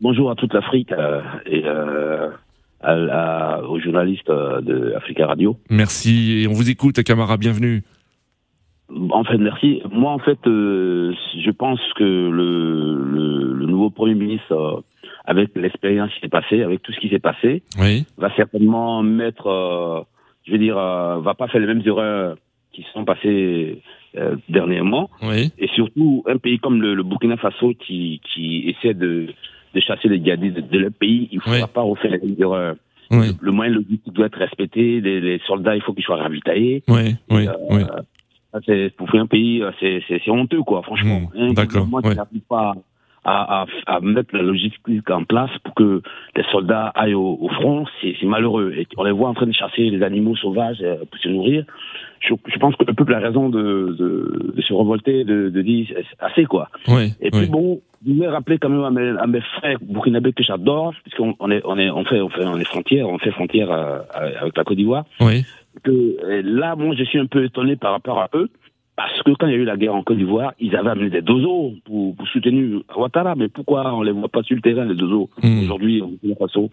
Bonjour 0.00 0.30
à 0.30 0.34
toute 0.34 0.52
l'Afrique 0.52 0.92
euh, 0.92 1.20
et 1.46 1.62
euh, 1.64 2.28
à, 2.82 3.62
aux 3.68 3.80
journalistes 3.80 4.28
euh, 4.28 4.60
de 4.60 4.92
Africa 4.96 5.26
Radio. 5.26 5.56
Merci 5.70 6.42
et 6.42 6.48
on 6.48 6.52
vous 6.52 6.68
écoute, 6.68 7.02
Camara. 7.02 7.36
Bienvenue. 7.36 7.82
En 9.10 9.24
fait, 9.24 9.38
merci. 9.38 9.80
Moi, 9.90 10.12
en 10.12 10.18
fait, 10.18 10.38
euh, 10.46 11.14
je 11.42 11.50
pense 11.50 11.80
que 11.96 12.04
le, 12.04 12.94
le, 13.02 13.52
le 13.54 13.66
nouveau 13.66 13.88
Premier 13.90 14.14
ministre, 14.14 14.52
euh, 14.52 14.80
avec 15.24 15.50
l'expérience 15.56 16.10
qui 16.14 16.20
s'est 16.20 16.28
passée, 16.28 16.62
avec 16.62 16.82
tout 16.82 16.92
ce 16.92 17.00
qui 17.00 17.08
s'est 17.08 17.18
passé, 17.18 17.62
Oui. 17.80 18.04
va 18.18 18.30
certainement 18.36 19.02
mettre, 19.02 19.46
euh, 19.46 20.00
je 20.44 20.52
veux 20.52 20.58
dire, 20.58 20.76
euh, 20.78 21.20
va 21.20 21.34
pas 21.34 21.48
faire 21.48 21.60
les 21.60 21.66
mêmes 21.66 21.82
erreurs 21.86 22.36
qui 22.72 22.84
sont 22.92 23.04
passées 23.04 23.80
euh, 24.16 24.36
dernièrement. 24.48 25.10
Oui. 25.22 25.52
Et 25.58 25.68
surtout, 25.68 26.24
un 26.26 26.38
pays 26.38 26.58
comme 26.58 26.80
le, 26.82 26.94
le 26.94 27.02
Burkina 27.02 27.36
Faso 27.36 27.72
qui, 27.74 28.20
qui 28.32 28.68
essaie 28.68 28.94
de, 28.94 29.28
de 29.74 29.80
chasser 29.80 30.08
les 30.08 30.22
djihadistes 30.22 30.56
de, 30.56 30.60
de 30.60 30.78
leur 30.78 30.92
pays, 30.92 31.28
il 31.32 31.36
ne 31.36 31.40
faudra 31.42 31.58
Oui. 31.60 31.64
pas 31.72 31.82
refaire 31.82 32.10
les 32.12 32.18
mêmes 32.18 32.36
erreurs. 32.38 32.76
Oui. 33.10 33.26
Le 33.40 33.52
moyen 33.52 33.72
logistique 33.72 34.12
doit 34.12 34.26
être 34.26 34.38
respecté, 34.38 35.00
les, 35.00 35.20
les 35.20 35.38
soldats, 35.46 35.76
il 35.76 35.82
faut 35.82 35.92
qu'ils 35.92 36.04
soient 36.04 36.16
ravitaillés. 36.16 36.82
Oui. 36.88 37.14
Oui. 37.30 37.46
Euh, 38.68 38.88
pour 38.96 39.12
un 39.14 39.26
pays, 39.26 39.62
euh, 39.62 39.72
c'est 39.80 40.30
honteux, 40.30 40.62
quoi, 40.62 40.82
franchement. 40.82 41.22
Mmh, 41.34 41.40
Un 41.40 41.52
d'accord, 41.52 41.86
ouais. 41.92 42.14
pas 42.48 42.74
à, 43.24 43.62
à, 43.62 43.66
à 43.86 44.00
mettre 44.00 44.34
la 44.36 44.42
logistique 44.42 45.08
en 45.10 45.24
place 45.24 45.50
pour 45.64 45.74
que 45.74 46.02
les 46.36 46.44
soldats 46.52 46.88
aillent 46.94 47.14
au, 47.14 47.38
au 47.40 47.48
front, 47.48 47.84
c'est 48.00 48.14
malheureux. 48.24 48.72
Et 48.76 48.86
on 48.96 49.04
les 49.04 49.12
voit 49.12 49.28
en 49.28 49.34
train 49.34 49.46
de 49.46 49.52
chasser 49.52 49.90
les 49.90 50.02
animaux 50.02 50.36
sauvages 50.36 50.78
euh, 50.82 50.96
pour 51.10 51.18
se 51.20 51.28
nourrir. 51.28 51.64
Je, 52.20 52.34
je 52.46 52.58
pense 52.58 52.74
que 52.76 52.84
le 52.86 52.94
peuple 52.94 53.14
a 53.14 53.18
raison 53.18 53.48
de, 53.48 53.94
de, 53.98 54.52
de 54.56 54.62
se 54.62 54.72
révolter, 54.72 55.24
de, 55.24 55.50
de 55.50 55.62
dire 55.62 55.86
assez, 56.20 56.44
quoi. 56.44 56.68
Oui. 56.88 57.12
Et 57.20 57.30
puis 57.30 57.40
Oui. 57.40 57.48
bon, 57.48 57.80
je 58.06 58.12
voulais 58.12 58.28
rappeler 58.28 58.58
quand 58.58 58.68
même 58.68 58.84
à 58.84 58.90
mes, 58.90 59.18
à 59.18 59.26
mes 59.26 59.40
frères 59.58 59.78
burkinabés 59.82 60.32
que 60.32 60.42
j'adore, 60.42 60.94
puisqu'on 61.02 61.34
on 61.40 61.50
est, 61.50 61.62
on 61.64 61.78
est, 61.78 61.90
on 61.90 62.04
fait, 62.04 62.20
on 62.20 62.28
fait, 62.28 62.44
on 62.46 62.58
est 62.58 62.64
frontière, 62.64 63.08
on 63.08 63.18
fait 63.18 63.30
frontière 63.30 63.70
euh, 63.70 63.98
avec 64.40 64.56
la 64.56 64.64
Côte 64.64 64.76
d'Ivoire 64.76 65.04
Oui. 65.20 65.44
que 65.82 66.16
là, 66.44 66.76
moi, 66.76 66.94
je 66.96 67.04
suis 67.04 67.18
un 67.18 67.26
peu 67.26 67.44
étonné 67.44 67.76
par 67.76 67.92
rapport 67.92 68.18
à 68.18 68.28
eux, 68.34 68.48
parce 68.96 69.22
que 69.22 69.32
quand 69.32 69.46
il 69.46 69.52
y 69.52 69.56
a 69.56 69.58
eu 69.58 69.64
la 69.64 69.76
guerre 69.76 69.94
en 69.94 70.02
Côte 70.02 70.18
d'Ivoire, 70.18 70.52
ils 70.60 70.74
avaient 70.76 70.90
amené 70.90 71.10
des 71.10 71.22
dozos 71.22 71.72
pour, 71.84 72.14
pour 72.16 72.28
soutenir 72.28 72.80
Ouattara, 72.96 73.34
mais 73.34 73.48
pourquoi 73.48 73.92
on 73.94 74.02
les 74.02 74.12
voit 74.12 74.28
pas 74.28 74.42
sur 74.42 74.54
le 74.56 74.62
terrain, 74.62 74.84
les 74.84 74.94
dozos, 74.94 75.28
Mm. 75.42 75.62
aujourd'hui, 75.64 76.00
Burkina 76.00 76.34
Faso 76.36 76.70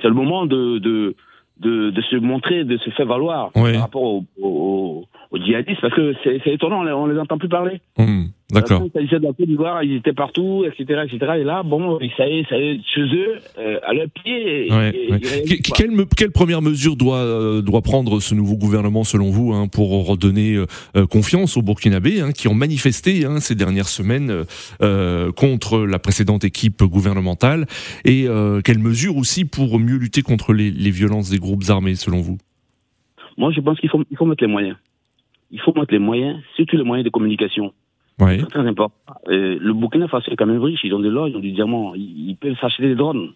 C'est 0.00 0.08
le 0.08 0.14
moment 0.14 0.46
de, 0.46 0.78
de, 0.78 1.16
de, 1.60 1.90
de 1.90 2.02
se 2.02 2.16
montrer, 2.16 2.64
de 2.64 2.76
se 2.78 2.90
faire 2.90 3.06
valoir 3.06 3.50
Oui. 3.56 3.72
par 3.72 3.80
rapport 3.82 4.02
aux, 4.40 5.04
djihadistes, 5.34 5.80
parce 5.80 5.94
que 5.94 6.14
c'est 6.22 6.46
étonnant, 6.46 6.80
on 6.80 6.84
les, 6.84 6.92
on 6.92 7.06
les 7.06 7.18
entend 7.18 7.38
plus 7.38 7.48
parler. 7.48 7.80
Hum, 7.98 8.28
D'accord. 8.52 8.80
Quand 8.80 8.84
il 8.86 8.92
s'agissait 8.92 9.18
de 9.18 9.24
la 9.24 9.32
Côte 9.32 9.46
d'Ivoire, 9.48 9.82
ils 9.82 9.96
étaient 9.96 10.12
partout, 10.12 10.64
etc., 10.66 11.02
etc. 11.10 11.32
Et 11.40 11.44
là, 11.44 11.62
bon, 11.62 11.98
ça 12.16 12.28
y 12.28 12.40
est, 12.40 12.48
ça 12.48 12.58
y 12.58 12.62
est, 12.72 12.80
chez 12.94 13.00
eux, 13.00 13.36
euh, 13.58 13.78
à 13.82 13.94
leurs 13.94 14.08
pieds. 14.10 14.66
et- 14.66 14.70
Ouais, 14.70 14.90
et- 14.94 15.06
réalisent. 15.12 15.62
Quelle, 15.74 15.90
quelle 16.16 16.30
première 16.30 16.60
mesure 16.60 16.94
doit, 16.96 17.16
euh, 17.18 17.62
doit 17.62 17.80
prendre 17.80 18.20
ce 18.20 18.34
nouveau 18.34 18.56
gouvernement, 18.56 19.02
selon 19.02 19.30
vous, 19.30 19.54
hein, 19.54 19.66
pour 19.66 20.06
redonner 20.06 20.56
euh, 20.56 20.66
euh, 20.94 21.06
confiance 21.06 21.56
aux 21.56 21.62
Burkinabés, 21.62 22.20
hein, 22.20 22.32
qui 22.32 22.46
ont 22.48 22.54
manifesté 22.54 23.24
hein, 23.24 23.40
ces 23.40 23.54
dernières 23.54 23.88
semaines 23.88 24.44
euh, 24.82 25.32
contre 25.32 25.78
la 25.78 25.98
précédente 25.98 26.44
équipe 26.44 26.82
gouvernementale? 26.82 27.64
Et 28.04 28.28
euh, 28.28 28.60
quelles 28.60 28.78
mesures 28.78 29.16
aussi 29.16 29.46
pour 29.46 29.78
mieux 29.80 29.96
lutter 29.96 30.20
contre 30.20 30.52
les, 30.52 30.70
les 30.70 30.90
violences 30.90 31.30
des 31.30 31.38
groupes 31.38 31.64
armés, 31.70 31.94
selon 31.94 32.20
vous? 32.20 32.36
Moi, 33.38 33.50
je 33.52 33.60
pense 33.60 33.80
qu'il 33.80 33.88
faut, 33.88 34.04
il 34.10 34.16
faut 34.18 34.26
mettre 34.26 34.44
les 34.44 34.50
moyens. 34.52 34.76
Il 35.50 35.60
faut 35.60 35.72
mettre 35.72 35.92
les 35.92 35.98
moyens, 35.98 36.38
surtout 36.56 36.76
les 36.76 36.84
moyens 36.84 37.04
de 37.04 37.10
communication. 37.10 37.72
Oui. 38.20 38.38
C'est 38.40 38.46
très 38.50 38.66
important. 38.66 38.94
Le 39.26 39.72
Burkina 39.72 40.06
Faso 40.08 40.30
est 40.30 40.36
quand 40.36 40.46
même 40.46 40.62
riche, 40.62 40.80
ils 40.84 40.94
ont 40.94 41.00
de 41.00 41.08
l'or, 41.08 41.28
ils 41.28 41.36
ont 41.36 41.40
du 41.40 41.52
diamant, 41.52 41.94
ils, 41.94 42.30
ils 42.30 42.36
peuvent 42.36 42.56
s'acheter 42.60 42.88
des 42.88 42.94
drones. 42.94 43.30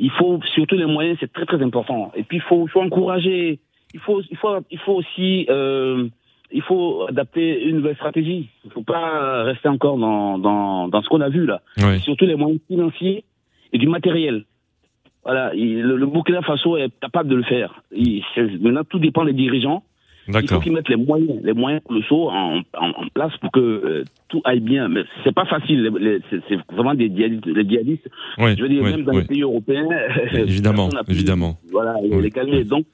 Il 0.00 0.10
faut 0.12 0.40
surtout 0.54 0.76
les 0.76 0.86
moyens, 0.86 1.16
c'est 1.20 1.32
très 1.32 1.46
très 1.46 1.62
important. 1.62 2.12
Et 2.14 2.22
puis 2.22 2.38
il 2.38 2.42
faut, 2.42 2.66
faut 2.68 2.80
encourager, 2.82 3.58
il 3.94 4.00
faut, 4.00 4.20
il 4.30 4.36
faut, 4.36 4.56
il 4.70 4.78
faut 4.78 4.94
aussi, 4.94 5.46
euh, 5.50 6.08
il 6.52 6.62
faut 6.62 7.06
adapter 7.08 7.62
une 7.64 7.76
nouvelle 7.76 7.96
stratégie. 7.96 8.48
Il 8.64 8.68
ne 8.68 8.72
faut 8.72 8.82
pas 8.82 9.42
rester 9.44 9.68
encore 9.68 9.98
dans, 9.98 10.38
dans, 10.38 10.88
dans 10.88 11.02
ce 11.02 11.08
qu'on 11.08 11.20
a 11.20 11.28
vu 11.28 11.46
là. 11.46 11.62
Oui. 11.78 12.00
Surtout 12.00 12.26
les 12.26 12.36
moyens 12.36 12.60
financiers 12.68 13.24
et 13.72 13.78
du 13.78 13.86
matériel. 13.88 14.44
Voilà, 15.24 15.52
il- 15.54 15.82
le, 15.82 15.96
le 15.96 16.06
Burkina 16.06 16.42
Faso 16.42 16.76
est 16.76 16.90
capable 17.00 17.28
de 17.28 17.36
le 17.36 17.42
faire. 17.42 17.82
Il- 17.92 18.22
maintenant, 18.60 18.84
tout 18.84 18.98
dépend 18.98 19.24
des 19.24 19.32
dirigeants. 19.32 19.82
Il 20.28 20.48
faut 20.48 20.60
qu'ils 20.60 20.72
mettent 20.72 20.88
les 20.88 20.96
moyens, 20.96 21.40
les 21.42 21.52
moyens 21.54 21.82
colossaux 21.86 22.28
en, 22.30 22.60
en, 22.78 22.88
en 22.90 23.08
place 23.14 23.34
pour 23.38 23.50
que 23.50 23.60
euh, 23.60 24.04
tout 24.28 24.40
aille 24.44 24.60
bien. 24.60 24.88
Mais 24.88 25.02
c'est 25.24 25.34
pas 25.34 25.46
facile. 25.46 25.82
les- 26.00 26.18
les- 26.18 26.40
c'est 26.48 26.58
vraiment 26.74 26.94
des 26.94 27.08
djihadistes. 27.14 27.46
Les 27.46 27.68
djihadistes, 27.68 28.08
Oui. 28.38 28.54
je 28.56 28.62
veux 28.62 28.68
dire, 28.68 28.82
oui, 28.82 28.90
même 28.90 29.04
dans 29.04 29.12
oui. 29.12 29.22
les 29.22 29.26
pays 29.26 29.42
européens. 29.42 29.88
Évidemment, 30.32 30.88
pu, 30.88 31.12
évidemment. 31.12 31.56
Voilà, 31.72 31.94
les 32.02 32.30
calmer. 32.30 32.64
Donc, 32.64 32.84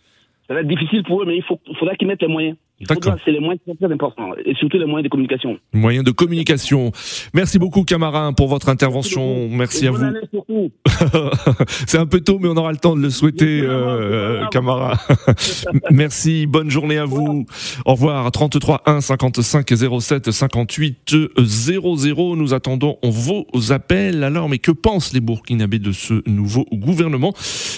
ça 0.46 0.54
va 0.54 0.60
être 0.60 0.68
difficile 0.68 1.02
pour 1.02 1.22
eux, 1.22 1.24
mais 1.26 1.36
il, 1.36 1.42
faut, 1.42 1.58
il 1.66 1.76
faudra 1.76 1.94
qu'ils 1.96 2.06
mettent 2.06 2.22
les 2.22 2.28
moyens. 2.28 2.56
C'est 2.80 3.30
les 3.30 3.38
moyens 3.40 3.60
très 3.80 3.92
importants. 3.92 4.30
Et 4.44 4.54
surtout 4.54 4.78
les 4.78 4.84
moyens 4.84 5.04
de 5.04 5.08
communication. 5.08 5.58
Moyen 5.72 6.02
de 6.02 6.10
communication. 6.10 6.90
Merci 7.32 7.58
beaucoup, 7.58 7.84
Camara, 7.84 8.32
pour 8.32 8.48
votre 8.48 8.68
intervention. 8.68 9.48
Merci 9.48 9.86
à 9.86 9.92
vous. 9.92 10.70
C'est 11.86 11.98
un 11.98 12.06
peu 12.06 12.20
tôt, 12.20 12.38
mais 12.40 12.48
on 12.48 12.56
aura 12.56 12.72
le 12.72 12.78
temps 12.78 12.96
de 12.96 13.00
le 13.00 13.10
souhaiter, 13.10 13.60
euh, 13.62 14.44
Camara. 14.50 14.98
Merci, 15.90 16.46
bonne 16.46 16.68
journée 16.68 16.98
à 16.98 17.04
vous. 17.04 17.46
Au 17.84 17.92
revoir. 17.92 18.30
33 18.32 18.82
1 18.86 19.00
55 19.00 19.72
07 20.00 20.30
58 20.32 21.14
00. 21.38 22.36
Nous 22.36 22.54
attendons 22.54 22.98
vos 23.04 23.46
appels. 23.70 24.24
Alors, 24.24 24.48
mais 24.48 24.58
que 24.58 24.72
pensent 24.72 25.12
les 25.12 25.20
Burkinabés 25.20 25.78
de 25.78 25.92
ce 25.92 26.28
nouveau 26.28 26.66
gouvernement? 26.72 27.34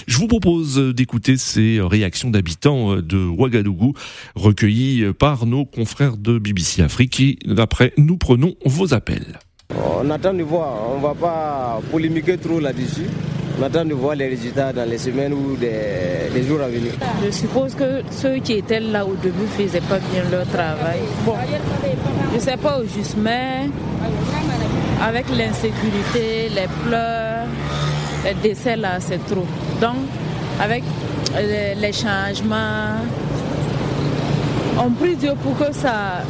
Je 0.07 0.17
vous 0.17 0.27
propose 0.27 0.77
d'écouter 0.95 1.37
ces 1.37 1.79
réactions 1.81 2.31
d'habitants 2.31 2.95
de 2.95 3.17
Ouagadougou 3.17 3.93
recueillies 4.35 4.86
par 5.17 5.45
nos 5.45 5.65
confrères 5.65 6.17
de 6.17 6.39
BBC 6.39 6.81
Afrique. 6.81 7.19
Et 7.19 7.37
après, 7.57 7.93
nous 7.97 8.17
prenons 8.17 8.55
vos 8.65 8.93
appels. 8.93 9.39
On 9.75 10.09
attend 10.09 10.33
de 10.33 10.43
voir, 10.43 10.73
on 10.91 10.97
ne 10.97 11.03
va 11.03 11.13
pas 11.13 11.81
polémiquer 11.91 12.37
trop 12.37 12.59
là-dessus. 12.59 13.07
On 13.59 13.63
attend 13.63 13.85
de 13.85 13.93
voir 13.93 14.15
les 14.15 14.27
résultats 14.27 14.71
dans 14.71 14.87
les 14.87 14.99
semaines 14.99 15.33
ou 15.33 15.55
des, 15.55 16.29
les 16.33 16.43
jours 16.43 16.61
à 16.61 16.67
venir. 16.67 16.91
Je 17.25 17.31
suppose 17.31 17.73
que 17.73 18.01
ceux 18.11 18.37
qui 18.37 18.53
étaient 18.53 18.79
là 18.79 19.05
au 19.05 19.15
début 19.15 19.41
ne 19.41 19.47
faisaient 19.65 19.81
pas 19.81 19.99
bien 20.11 20.23
leur 20.31 20.45
travail. 20.47 20.99
Bon, 21.25 21.33
je 22.31 22.35
ne 22.35 22.39
sais 22.39 22.57
pas 22.57 22.79
au 22.79 22.83
juste, 22.83 23.15
mais 23.17 23.67
avec 25.01 25.25
l'insécurité, 25.29 26.49
les 26.53 26.67
pleurs, 26.85 27.47
les 28.23 28.35
décès 28.47 28.75
là, 28.75 28.99
c'est 28.99 29.25
trop. 29.25 29.47
Donc, 29.81 29.97
avec 30.61 30.83
les, 31.35 31.75
les 31.75 31.93
changements, 31.93 33.01
on 34.79 34.89
prie 34.91 35.15
Dieu 35.15 35.31
pour 35.41 35.57
que 35.57 35.73
ça, 35.73 36.23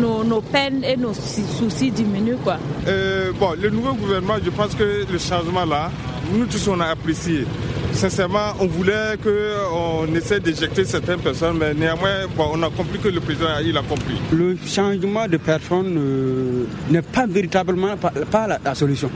nos, 0.00 0.24
nos 0.24 0.40
peines 0.40 0.84
et 0.84 0.96
nos 0.96 1.12
soucis 1.14 1.90
diminuent. 1.90 2.38
Quoi. 2.42 2.56
Euh, 2.86 3.32
bon, 3.38 3.54
le 3.60 3.70
nouveau 3.70 3.94
gouvernement, 3.94 4.34
je 4.42 4.50
pense 4.50 4.74
que 4.74 5.04
le 5.10 5.18
changement 5.18 5.64
là, 5.64 5.90
nous 6.32 6.46
tous 6.46 6.68
on 6.68 6.80
a 6.80 6.86
apprécié. 6.86 7.46
Sincèrement, 7.92 8.52
on 8.60 8.66
voulait 8.66 9.16
qu'on 9.22 10.14
essaie 10.14 10.40
d'éjecter 10.40 10.84
certaines 10.84 11.20
personnes, 11.20 11.56
mais 11.58 11.74
néanmoins, 11.74 12.26
bon, 12.36 12.50
on 12.52 12.62
a 12.62 12.70
compris 12.70 12.98
que 12.98 13.08
le 13.08 13.20
président 13.20 13.46
il 13.64 13.76
a 13.76 13.82
compris. 13.82 14.14
Le 14.32 14.56
changement 14.64 15.26
de 15.26 15.36
personne 15.38 15.96
euh, 15.98 16.64
n'est 16.90 17.02
pas 17.02 17.26
véritablement 17.26 17.96
pas, 17.96 18.12
pas 18.30 18.46
la, 18.46 18.58
la, 18.64 18.74
solution. 18.74 19.10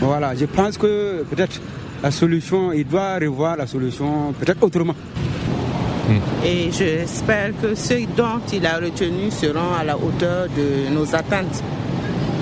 Voilà, 0.00 0.34
je 0.34 0.46
pense 0.46 0.78
que 0.78 1.24
peut-être 1.24 1.60
la 2.02 2.10
solution, 2.10 2.72
il 2.72 2.86
doit 2.86 3.16
revoir 3.18 3.56
la 3.56 3.66
solution 3.66 4.32
peut-être 4.38 4.62
autrement. 4.62 4.94
Et 6.44 6.70
j'espère 6.72 7.50
que 7.60 7.74
ceux 7.74 8.06
dont 8.16 8.40
il 8.52 8.66
a 8.66 8.76
retenu 8.76 9.30
seront 9.30 9.74
à 9.78 9.84
la 9.84 9.96
hauteur 9.96 10.46
de 10.48 10.92
nos 10.92 11.14
attentes. 11.14 11.62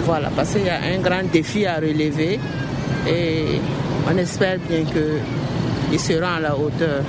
Voilà, 0.04 0.30
parce 0.34 0.52
qu'il 0.52 0.64
y 0.64 0.70
a 0.70 0.78
un 0.94 0.98
grand 1.00 1.30
défi 1.30 1.66
à 1.66 1.76
relever 1.76 2.38
et 3.06 3.60
on 4.10 4.16
espère 4.16 4.58
bien 4.68 4.84
qu'ils 4.84 6.00
seront 6.00 6.36
à 6.36 6.40
la 6.40 6.56
hauteur. 6.56 7.02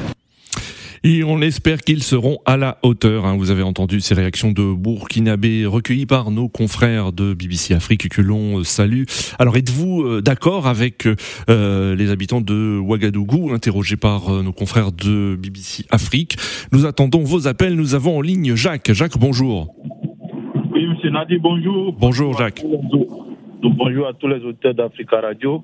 Et 1.04 1.24
on 1.24 1.42
espère 1.42 1.80
qu'ils 1.80 2.04
seront 2.04 2.40
à 2.46 2.58
la 2.58 2.78
hauteur. 2.84 3.26
Hein. 3.26 3.38
Vous 3.38 3.52
avez 3.52 3.64
entendu 3.64 4.02
ces 4.02 4.14
réactions 4.16 4.52
de 4.52 4.74
Burkinabé 4.74 5.66
recueillies 5.66 6.06
par 6.06 6.32
nos 6.32 6.50
confrères 6.50 7.14
de 7.14 7.34
BBC 7.34 7.74
Afrique 7.74 8.10
que 8.10 8.22
l'on 8.22 8.64
salue. 8.64 9.04
Alors 9.40 9.56
êtes-vous 9.56 10.22
d'accord 10.22 10.68
avec 10.68 11.08
euh, 11.50 11.96
les 11.96 12.12
habitants 12.12 12.42
de 12.42 12.78
Ouagadougou, 12.80 13.52
interrogés 13.54 13.96
par 13.96 14.30
euh, 14.30 14.44
nos 14.44 14.52
confrères 14.52 14.92
de 14.92 15.36
BBC 15.36 15.86
Afrique? 15.90 16.36
Nous 16.72 16.86
attendons 16.86 17.24
vos 17.24 17.48
appels. 17.48 17.76
Nous 17.76 17.96
avons 17.96 18.18
en 18.18 18.22
ligne 18.22 18.56
Jacques. 18.56 18.92
Jacques, 18.92 19.18
bonjour. 19.18 19.74
Oui, 20.74 20.86
monsieur 20.88 21.10
Nadi, 21.12 21.38
bonjour. 21.38 21.96
Bonjour 21.98 22.38
Jacques. 22.38 22.64
Bonjour 23.62 24.08
à 24.08 24.14
tous 24.14 24.28
les 24.28 24.44
auteurs 24.44 24.74
d'Africa 24.74 25.22
Radio. 25.22 25.64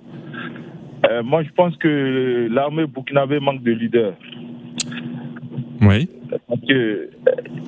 Euh, 1.09 1.23
moi, 1.23 1.43
je 1.43 1.49
pense 1.55 1.75
que 1.77 2.47
l'armée 2.51 2.85
burkinabé 2.87 3.39
manque 3.39 3.63
de 3.63 3.71
leader. 3.71 4.13
Oui. 5.81 6.07
Parce 6.47 6.61
que 6.67 6.73
euh, 6.73 7.09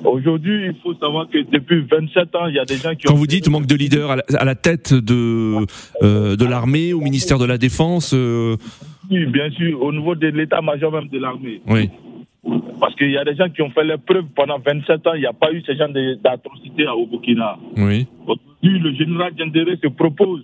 aujourd'hui, 0.04 0.66
il 0.66 0.74
faut 0.82 0.94
savoir 0.94 1.28
que 1.28 1.38
depuis 1.50 1.80
27 1.90 2.34
ans, 2.36 2.46
il 2.48 2.54
y 2.54 2.58
a 2.58 2.64
des 2.64 2.76
gens 2.76 2.94
qui 2.94 3.06
Quand 3.06 3.14
ont 3.14 3.16
vous 3.16 3.26
dites 3.26 3.48
manque 3.48 3.66
de 3.66 3.74
leader 3.76 4.10
à 4.10 4.16
la, 4.16 4.22
à 4.38 4.44
la 4.44 4.54
tête 4.54 4.92
de, 4.94 5.66
euh, 6.02 6.36
de 6.36 6.44
l'armée, 6.44 6.92
au 6.92 7.00
ministère 7.00 7.38
de 7.38 7.44
la 7.44 7.58
Défense, 7.58 8.12
euh, 8.14 8.56
Oui, 9.10 9.26
bien 9.26 9.50
sûr, 9.50 9.82
au 9.82 9.92
niveau 9.92 10.14
de 10.14 10.26
l'état-major 10.28 10.92
même 10.92 11.08
de 11.08 11.18
l'armée. 11.18 11.60
oui. 11.68 11.90
Parce 12.80 12.94
qu'il 12.94 13.10
y 13.10 13.18
a 13.18 13.24
des 13.24 13.34
gens 13.34 13.48
qui 13.50 13.60
ont 13.60 13.70
fait 13.70 13.84
les 13.84 13.98
preuves 13.98 14.24
pendant 14.36 14.58
27 14.58 15.06
ans, 15.08 15.14
il 15.14 15.20
n'y 15.20 15.26
a 15.26 15.32
pas 15.32 15.52
eu 15.52 15.60
ce 15.66 15.74
genre 15.74 15.88
d'atrocités 16.22 16.86
au 16.86 17.06
Burkina. 17.06 17.58
Oui. 17.76 18.06
Aujourd'hui, 18.26 18.78
le 18.78 18.94
général 18.94 19.32
Gendéré 19.36 19.76
se 19.82 19.88
propose 19.88 20.42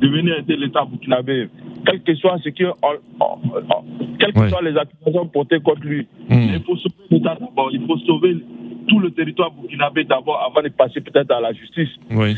de 0.00 0.08
venir 0.08 0.38
aider 0.38 0.56
l'État 0.56 0.84
burkinabé, 0.84 1.48
quel 1.86 2.02
que 2.02 2.14
soit 2.16 2.38
ce 2.42 2.48
qui, 2.50 2.64
en- 2.66 2.74
en- 3.20 3.24
en- 3.70 3.84
quelles 4.18 4.32
que 4.32 4.40
Ouais. 4.40 4.48
soient 4.48 4.62
les 4.62 4.76
accusations 4.76 5.26
portées 5.28 5.60
contre 5.60 5.82
lui. 5.82 6.06
Hmm. 6.28 6.54
Il 6.54 6.62
faut 6.64 6.76
sauver 6.76 6.94
l'État 7.10 7.36
d'abord, 7.40 7.70
il 7.72 7.84
faut 7.86 7.98
sauver 7.98 8.36
tout 8.88 8.98
le 8.98 9.10
territoire 9.12 9.50
burkinabé 9.52 10.04
d'abord 10.04 10.42
avant 10.42 10.62
de 10.62 10.68
passer 10.68 11.00
peut-être 11.00 11.30
à 11.30 11.40
la 11.40 11.52
justice. 11.52 11.88
Oui. 12.10 12.36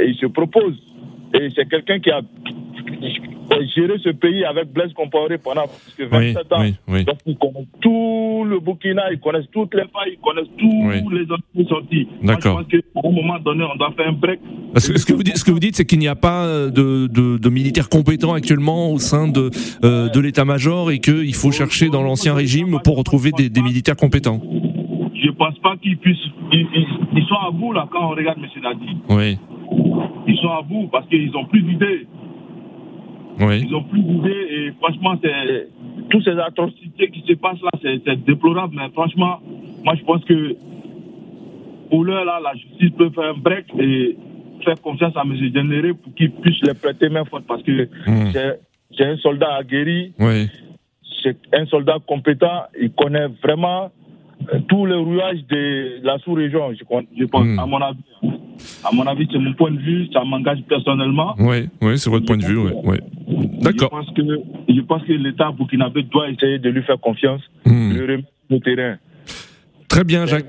Et 0.00 0.06
il 0.08 0.14
se 0.16 0.26
propose. 0.26 0.80
Et 1.34 1.48
c'est 1.54 1.68
quelqu'un 1.68 1.98
qui 1.98 2.10
a 2.10 2.20
géré 3.74 3.98
ce 4.02 4.10
pays 4.10 4.44
avec 4.44 4.72
Blaise 4.72 4.92
Compaoré 4.92 5.38
pendant 5.38 5.66
plus 5.66 5.94
que 5.96 6.08
27 6.08 6.52
ans. 6.52 6.60
oui, 6.60 6.74
oui. 6.88 7.04
Donc 7.04 7.16
ils 7.26 7.36
connaissent 7.36 7.66
tout 7.80 8.23
le 8.42 8.58
Burkina, 8.58 9.02
ils 9.12 9.20
connaissent 9.20 9.48
toutes 9.52 9.72
les 9.74 9.82
failles, 9.82 10.14
ils 10.14 10.18
connaissent 10.18 10.50
tous 10.58 11.10
les 11.10 11.22
autres 11.30 11.68
sorties. 11.68 12.08
D'accord. 12.22 12.64
Je 12.70 12.78
pense 12.78 12.82
qu'à 13.02 13.08
un 13.08 13.12
moment 13.12 13.38
donné, 13.38 13.64
on 13.72 13.76
doit 13.76 13.92
faire 13.96 14.08
un 14.08 14.12
break. 14.12 14.40
Parce 14.72 14.88
que 14.88 14.98
ce 14.98 15.06
que 15.06 15.12
vous 15.12 15.22
dites, 15.22 15.36
ce 15.36 15.44
que 15.44 15.52
vous 15.52 15.60
dites, 15.60 15.76
c'est 15.76 15.84
qu'il 15.84 16.00
n'y 16.00 16.08
a 16.08 16.16
pas 16.16 16.46
euh, 16.46 16.70
de, 16.70 17.06
de, 17.06 17.38
de 17.38 17.48
militaires 17.50 17.88
compétents 17.88 18.32
actuellement 18.32 18.90
au 18.90 18.98
sein 18.98 19.28
de, 19.28 19.50
euh, 19.84 20.08
de 20.08 20.18
l'état-major 20.20 20.90
et 20.90 20.98
qu'il 20.98 21.34
faut 21.34 21.52
chercher 21.52 21.90
dans 21.90 22.02
l'ancien 22.02 22.34
régime 22.34 22.78
pour 22.82 22.96
retrouver 22.96 23.30
des, 23.30 23.48
des 23.48 23.62
militaires 23.62 23.96
compétents? 23.96 24.40
Je 25.14 25.26
ne 25.28 25.32
pense 25.32 25.56
pas 25.60 25.76
qu'ils 25.76 25.96
puissent. 25.98 26.16
Ils, 26.52 26.66
ils- 26.74 26.86
ils 27.16 27.24
sont 27.26 27.36
à 27.46 27.50
bout 27.52 27.72
là 27.72 27.86
quand 27.92 28.04
on 28.06 28.14
regarde 28.16 28.38
M. 28.38 28.62
Nadi. 28.62 28.96
Oui. 29.10 29.38
Ils 30.26 30.36
sont 30.38 30.48
à 30.50 30.62
bout 30.62 30.88
parce 30.90 31.06
qu'ils 31.08 31.30
n'ont 31.30 31.44
plus 31.44 31.62
d'idées. 31.62 32.06
Oui. 33.40 33.64
Ils 33.68 33.74
ont 33.74 33.82
plus 33.84 34.02
d'idées 34.02 34.46
et 34.50 34.72
franchement, 34.80 35.14
c'est 35.22 35.68
toutes 36.10 36.24
ces 36.24 36.38
atrocités 36.38 37.08
qui 37.10 37.20
se 37.26 37.34
passent 37.34 37.60
là, 37.62 37.70
c'est 37.82 38.24
déplorable. 38.24 38.74
Mais 38.76 38.88
franchement, 38.92 39.40
moi 39.84 39.94
je 39.96 40.04
pense 40.04 40.24
que 40.24 40.56
pour 41.90 42.04
l'heure 42.04 42.24
là, 42.24 42.40
la 42.42 42.54
justice 42.54 42.90
peut 42.96 43.10
faire 43.10 43.30
un 43.30 43.38
break 43.38 43.66
et 43.78 44.16
faire 44.64 44.80
confiance 44.80 45.16
à 45.16 45.22
M. 45.22 45.34
Généré 45.36 45.92
pour 45.94 46.14
qu'il 46.14 46.30
puisse 46.32 46.60
les 46.62 46.74
prêter 46.74 47.08
main 47.08 47.24
forte 47.24 47.44
parce 47.46 47.62
que 47.62 47.88
c'est- 48.32 48.60
c'est 48.96 49.04
un 49.04 49.16
soldat 49.18 49.54
aguerri, 49.56 50.12
Oui. 50.18 50.48
c'est 51.22 51.36
un 51.52 51.66
soldat 51.66 51.98
compétent, 52.06 52.62
il 52.80 52.90
connaît 52.92 53.26
vraiment 53.42 53.90
tous 54.68 54.86
les 54.86 54.94
rouages 54.96 55.44
de 55.48 56.04
la 56.04 56.18
sous-région, 56.18 56.72
je 56.74 57.24
pense, 57.26 57.44
Hmm. 57.46 57.58
à 57.58 57.66
mon 57.66 57.78
avis. 57.80 57.98
À 58.84 58.92
mon 58.92 59.06
avis, 59.06 59.26
c'est 59.30 59.38
mon 59.38 59.52
point 59.54 59.70
de 59.70 59.78
vue, 59.78 60.08
ça 60.12 60.24
m'engage 60.24 60.62
personnellement. 60.68 61.34
Oui, 61.38 61.68
oui, 61.82 61.98
c'est 61.98 62.10
votre 62.10 62.26
point 62.26 62.36
de 62.36 62.44
vue. 62.44 62.58
Ouais, 62.58 62.72
ouais. 62.84 63.00
D'accord. 63.60 63.90
Je 63.90 63.96
pense 63.96 64.14
que, 64.16 64.22
je 64.68 64.80
pense 64.80 65.02
que 65.04 65.12
l'État 65.12 65.50
burkinabé 65.50 66.02
doit 66.04 66.30
essayer 66.30 66.58
de 66.58 66.68
lui 66.70 66.82
faire 66.82 67.00
confiance, 67.00 67.40
de 67.66 68.04
le 68.04 68.22
le 68.50 68.60
terrain. 68.60 68.96
Très 69.88 70.04
bien, 70.04 70.26
Jacques. 70.26 70.46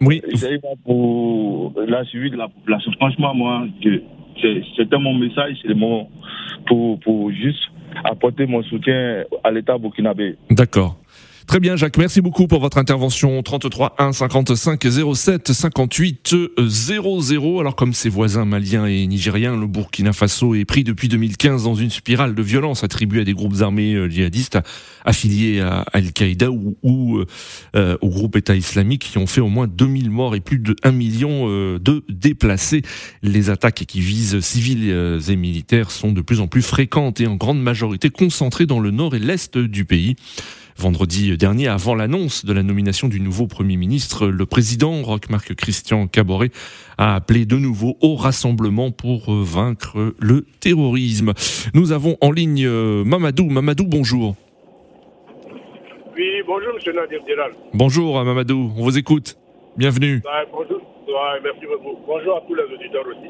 Oui. 0.00 0.22
Pour 0.84 1.74
la 1.86 2.04
suivi 2.04 2.30
de 2.30 2.36
la 2.36 2.48
population. 2.48 2.92
Franchement, 2.92 3.34
moi, 3.34 3.66
c'était 3.82 4.98
mon 4.98 5.14
message, 5.14 5.56
c'est 5.62 5.74
mon, 5.74 6.08
pour, 6.66 7.00
pour 7.00 7.30
juste 7.32 7.62
apporter 8.04 8.46
mon 8.46 8.62
soutien 8.62 9.24
à 9.42 9.50
l'État 9.50 9.76
burkinabé. 9.76 10.36
D'accord. 10.50 10.96
Très 11.48 11.60
bien, 11.60 11.76
Jacques. 11.76 11.96
Merci 11.96 12.20
beaucoup 12.20 12.46
pour 12.46 12.60
votre 12.60 12.76
intervention. 12.76 13.42
33 13.42 13.94
1 13.96 14.12
55 14.12 14.86
07 15.14 15.50
58 15.54 16.36
00. 16.68 17.60
Alors, 17.60 17.74
comme 17.74 17.94
ses 17.94 18.10
voisins 18.10 18.44
maliens 18.44 18.84
et 18.84 19.06
nigériens, 19.06 19.56
le 19.56 19.66
Burkina 19.66 20.12
Faso 20.12 20.54
est 20.54 20.66
pris 20.66 20.84
depuis 20.84 21.08
2015 21.08 21.64
dans 21.64 21.74
une 21.74 21.88
spirale 21.88 22.34
de 22.34 22.42
violence 22.42 22.84
attribuée 22.84 23.22
à 23.22 23.24
des 23.24 23.32
groupes 23.32 23.62
armés 23.62 23.94
euh, 23.94 24.10
djihadistes 24.10 24.58
affiliés 25.06 25.60
à 25.60 25.86
Al-Qaïda 25.94 26.50
ou, 26.50 26.76
ou, 26.82 27.24
euh, 27.74 27.96
au 28.02 28.10
groupe 28.10 28.36
État 28.36 28.54
islamique 28.54 29.08
qui 29.10 29.16
ont 29.16 29.26
fait 29.26 29.40
au 29.40 29.48
moins 29.48 29.66
2000 29.66 30.10
morts 30.10 30.36
et 30.36 30.40
plus 30.40 30.58
de 30.58 30.76
1 30.82 30.92
million 30.92 31.46
euh, 31.48 31.78
de 31.78 32.04
déplacés. 32.10 32.82
Les 33.22 33.48
attaques 33.48 33.86
qui 33.86 34.00
visent 34.00 34.38
civils 34.40 34.90
euh, 34.90 35.18
et 35.18 35.36
militaires 35.36 35.90
sont 35.92 36.12
de 36.12 36.20
plus 36.20 36.40
en 36.40 36.46
plus 36.46 36.60
fréquentes 36.60 37.22
et 37.22 37.26
en 37.26 37.36
grande 37.36 37.62
majorité 37.62 38.10
concentrées 38.10 38.66
dans 38.66 38.80
le 38.80 38.90
nord 38.90 39.14
et 39.14 39.18
l'est 39.18 39.56
du 39.56 39.86
pays. 39.86 40.16
Vendredi 40.80 41.36
dernier, 41.36 41.66
avant 41.66 41.96
l'annonce 41.96 42.44
de 42.44 42.52
la 42.52 42.62
nomination 42.62 43.08
du 43.08 43.20
nouveau 43.20 43.48
Premier 43.48 43.76
ministre, 43.76 44.28
le 44.28 44.46
président 44.46 45.02
Roch-Marc 45.02 45.54
Christian 45.56 46.06
Caboret 46.06 46.50
a 46.98 47.16
appelé 47.16 47.46
de 47.46 47.56
nouveau 47.56 47.96
au 48.00 48.14
rassemblement 48.14 48.92
pour 48.92 49.32
euh, 49.32 49.42
vaincre 49.42 50.14
le 50.20 50.46
terrorisme. 50.60 51.32
Nous 51.74 51.90
avons 51.90 52.16
en 52.20 52.30
ligne 52.30 52.64
euh, 52.64 53.02
Mamadou. 53.04 53.46
Mamadou, 53.50 53.86
bonjour. 53.88 54.36
Oui, 56.16 56.42
bonjour, 56.46 56.72
monsieur 56.74 56.92
Nadir 56.92 57.22
Djelal. 57.26 57.50
Bonjour 57.74 58.16
euh, 58.20 58.24
Mamadou, 58.24 58.70
on 58.76 58.82
vous 58.84 58.98
écoute. 58.98 59.36
Bienvenue. 59.76 60.22
Ouais, 60.24 60.46
bonjour. 60.52 60.80
Ouais, 61.08 61.40
merci 61.42 61.66
beaucoup. 61.66 61.98
Bonjour 62.06 62.36
à 62.36 62.42
tous 62.46 62.54
les 62.54 62.62
auditeurs 62.62 63.04
aussi. 63.04 63.28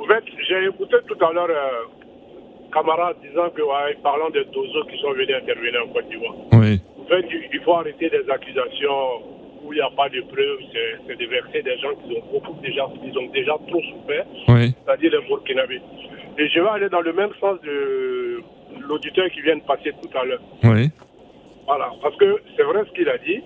En 0.00 0.06
fait, 0.08 0.24
j'ai 0.48 0.66
écouté 0.66 0.96
tout 1.06 1.24
à 1.24 1.32
l'heure 1.32 1.46
euh, 1.48 2.72
camarade 2.72 3.16
disant 3.22 3.50
que, 3.50 3.62
ouais, 3.62 3.96
parlant 4.02 4.30
des 4.30 4.44
dozos 4.46 4.84
qui 4.90 4.98
sont 5.00 5.12
venus 5.12 5.30
intervenir 5.30 5.82
en 5.84 5.92
Côte 5.92 6.08
d'Ivoire. 6.08 6.34
Fait, 7.08 7.24
il 7.30 7.48
il 7.52 7.60
faut 7.60 7.74
arrêter 7.74 8.10
des 8.10 8.28
accusations 8.30 9.22
où 9.64 9.72
il 9.72 9.76
n'y 9.76 9.80
a 9.82 9.90
pas 9.96 10.08
de 10.08 10.20
preuves. 10.22 10.58
C'est 10.72 10.98
c'est 11.06 11.16
de 11.18 11.26
verser 11.26 11.62
des 11.62 11.78
gens 11.78 11.94
qui 12.04 12.16
ont 12.16 12.24
beaucoup 12.32 12.56
déjà, 12.62 12.86
ils 13.04 13.16
ont 13.18 13.26
déjà 13.32 13.52
trop 13.68 13.80
souffert, 13.82 14.24
Oui. 14.48 14.74
c'est-à-dire 14.84 15.12
les 15.12 15.26
Burkinabés. 15.26 15.80
Et 16.38 16.48
je 16.48 16.60
vais 16.60 16.68
aller 16.68 16.88
dans 16.88 17.00
le 17.00 17.12
même 17.12 17.30
sens 17.40 17.60
de 17.62 18.42
l'auditeur 18.80 19.28
qui 19.30 19.40
vient 19.42 19.56
de 19.56 19.62
passer 19.62 19.92
tout 20.02 20.18
à 20.18 20.24
l'heure. 20.24 20.42
Oui. 20.64 20.90
Voilà, 21.66 21.90
parce 22.02 22.16
que 22.16 22.40
c'est 22.56 22.62
vrai 22.62 22.82
ce 22.86 22.92
qu'il 22.92 23.08
a 23.08 23.18
dit. 23.18 23.40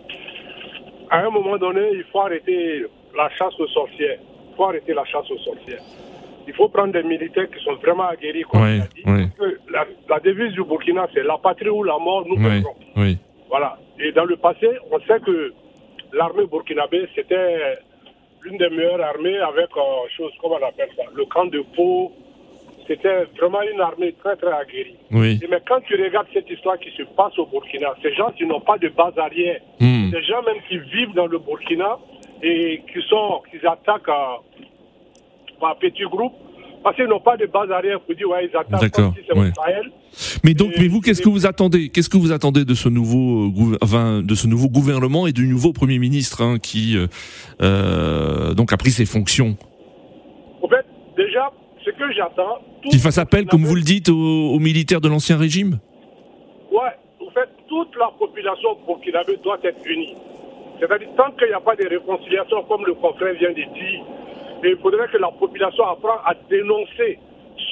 À 1.11 1.21
un 1.27 1.31
moment 1.31 1.57
donné, 1.57 1.83
il 1.93 2.05
faut 2.13 2.21
arrêter 2.21 2.85
la 3.17 3.29
chasse 3.31 3.59
aux 3.59 3.67
sorcières. 3.69 4.19
Il 4.51 4.57
faut 4.57 4.65
arrêter 4.65 4.93
la 4.95 5.05
chasse 5.05 5.31
aux 5.31 5.39
sorcières. 5.39 5.83
Il 6.47 6.55
faut 6.55 6.69
prendre 6.69 6.93
des 6.93 7.03
militaires 7.03 7.49
qui 7.51 7.63
sont 7.65 7.75
vraiment 7.77 8.09
aguerris. 8.09 8.43
Comme 8.43 8.63
Oui. 8.63 8.81
Oui. 9.07 9.23
que 9.39 9.59
la, 9.73 9.87
la 10.09 10.21
devise 10.21 10.53
du 10.53 10.63
Burkina, 10.65 11.09
c'est 11.15 11.23
la 11.23 11.39
patrie 11.39 11.69
ou 11.69 11.83
la 11.83 11.99
mort, 11.99 12.25
nous 12.27 12.37
Oui. 12.97 13.19
Voilà. 13.51 13.77
Et 13.99 14.13
dans 14.13 14.25
le 14.25 14.37
passé, 14.37 14.69
on 14.91 14.99
sait 15.01 15.21
que 15.21 15.53
l'armée 16.13 16.47
burkinabé, 16.47 17.07
c'était 17.15 17.79
l'une 18.43 18.57
des 18.59 18.71
meilleures 18.71 19.01
armées 19.03 19.39
avec, 19.39 19.69
euh, 19.77 20.09
chose, 20.17 20.33
comment 20.41 20.57
on 20.63 20.67
appelle 20.67 20.89
ça, 20.97 21.03
le 21.15 21.25
camp 21.27 21.47
de 21.47 21.61
Pau. 21.77 22.13
C'était 22.87 23.25
vraiment 23.39 23.63
une 23.63 23.81
armée 23.81 24.13
très, 24.15 24.35
très 24.37 24.53
aguerrie. 24.53 24.97
Oui. 25.13 25.39
Et 25.43 25.47
mais 25.49 25.61
quand 25.69 25.81
tu 25.83 25.95
regardes 26.03 26.27
cette 26.33 26.49
histoire 26.51 26.79
qui 26.79 26.91
se 26.93 27.03
passe 27.17 27.39
au 27.39 27.47
Burkina, 27.47 27.95
ces 28.03 28.13
gens 28.15 28.33
qui 28.33 28.45
n'ont 28.47 28.61
pas 28.61 28.79
de 28.79 28.89
base 28.89 29.17
arrière, 29.19 29.61
Hmm. 29.81 30.11
des 30.11 30.23
gens 30.23 30.43
même 30.43 30.61
qui 30.69 30.79
vivent 30.79 31.15
dans 31.15 31.27
le 31.27 31.39
Burkina 31.39 31.99
et 32.43 32.83
qui 32.93 33.01
sont, 33.09 33.43
qui 33.51 33.65
attaquent 33.67 34.09
à, 34.09 34.39
par 35.61 35.77
petits 35.77 36.03
groupes, 36.05 36.35
parce 36.83 36.97
qu'ils 36.97 37.07
n'ont 37.07 37.21
pas 37.21 37.37
de 37.37 37.47
base 37.47 37.71
arrière 37.71 38.01
pour 38.01 38.15
dire, 38.15 38.29
ouais, 38.29 38.49
ils 38.51 38.57
attaquent 38.57 38.81
D'accord, 38.81 39.13
comme 39.13 39.15
si 39.15 39.21
c'est 39.29 39.39
ouais. 39.39 39.53
Mais 40.45 40.55
donc, 40.55 40.73
mais 40.79 40.89
vous, 40.89 41.01
qu'est-ce 41.01 41.21
que 41.21 41.29
vous 41.29 41.47
attendez 41.47 41.91
Qu'est-ce 41.91 42.09
que 42.09 42.17
vous 42.17 42.33
attendez 42.33 42.65
de 42.65 42.75
ce 42.75 42.89
nouveau, 42.89 43.49
euh, 43.49 43.79
enfin, 43.83 44.23
de 44.23 44.35
ce 44.35 44.47
nouveau 44.47 44.69
gouvernement 44.69 45.27
et 45.27 45.33
du 45.33 45.47
nouveau 45.47 45.73
Premier 45.73 45.99
ministre 45.99 46.43
hein, 46.43 46.59
qui 46.59 46.97
euh, 46.97 47.07
euh, 47.63 48.55
donc 48.55 48.73
a 48.73 48.77
pris 48.77 48.91
ses 48.91 49.05
fonctions? 49.05 49.57
En 50.63 50.69
fait, 50.69 50.87
déjà, 51.17 51.51
ce 51.85 51.91
que 51.91 52.13
j'attends, 52.17 52.59
Qu'il 52.91 52.99
fasse 52.99 53.19
appel, 53.19 53.47
comme 53.47 53.65
vous 53.65 53.77
le 53.77 53.83
dites, 53.83 54.09
aux, 54.09 54.55
aux 54.55 54.59
militaires 54.59 55.01
de 55.01 55.09
l'ancien 55.09 55.37
régime? 55.37 55.79
Ouais, 56.73 56.97
en 57.21 57.31
fait, 57.33 57.49
toute 57.69 57.95
la 57.99 58.11
population 58.19 58.71
burkinabé 58.87 59.39
doit 59.45 59.59
être 59.63 59.87
unie. 59.87 60.15
C'est-à-dire, 60.81 61.09
tant 61.17 61.31
qu'il 61.33 61.49
n'y 61.49 61.53
a 61.53 61.61
pas 61.61 61.77
de 61.77 61.87
réconciliation, 61.87 62.63
comme 62.69 62.87
le 62.87 62.95
confrère 62.95 63.35
vient 63.35 63.51
de 63.51 63.55
dire, 63.55 64.01
il 64.69 64.77
faudrait 64.79 65.09
que 65.09 65.17
la 65.19 65.31
population 65.31 65.85
apprenne 65.85 66.19
à 66.25 66.35
dénoncer 66.49 67.19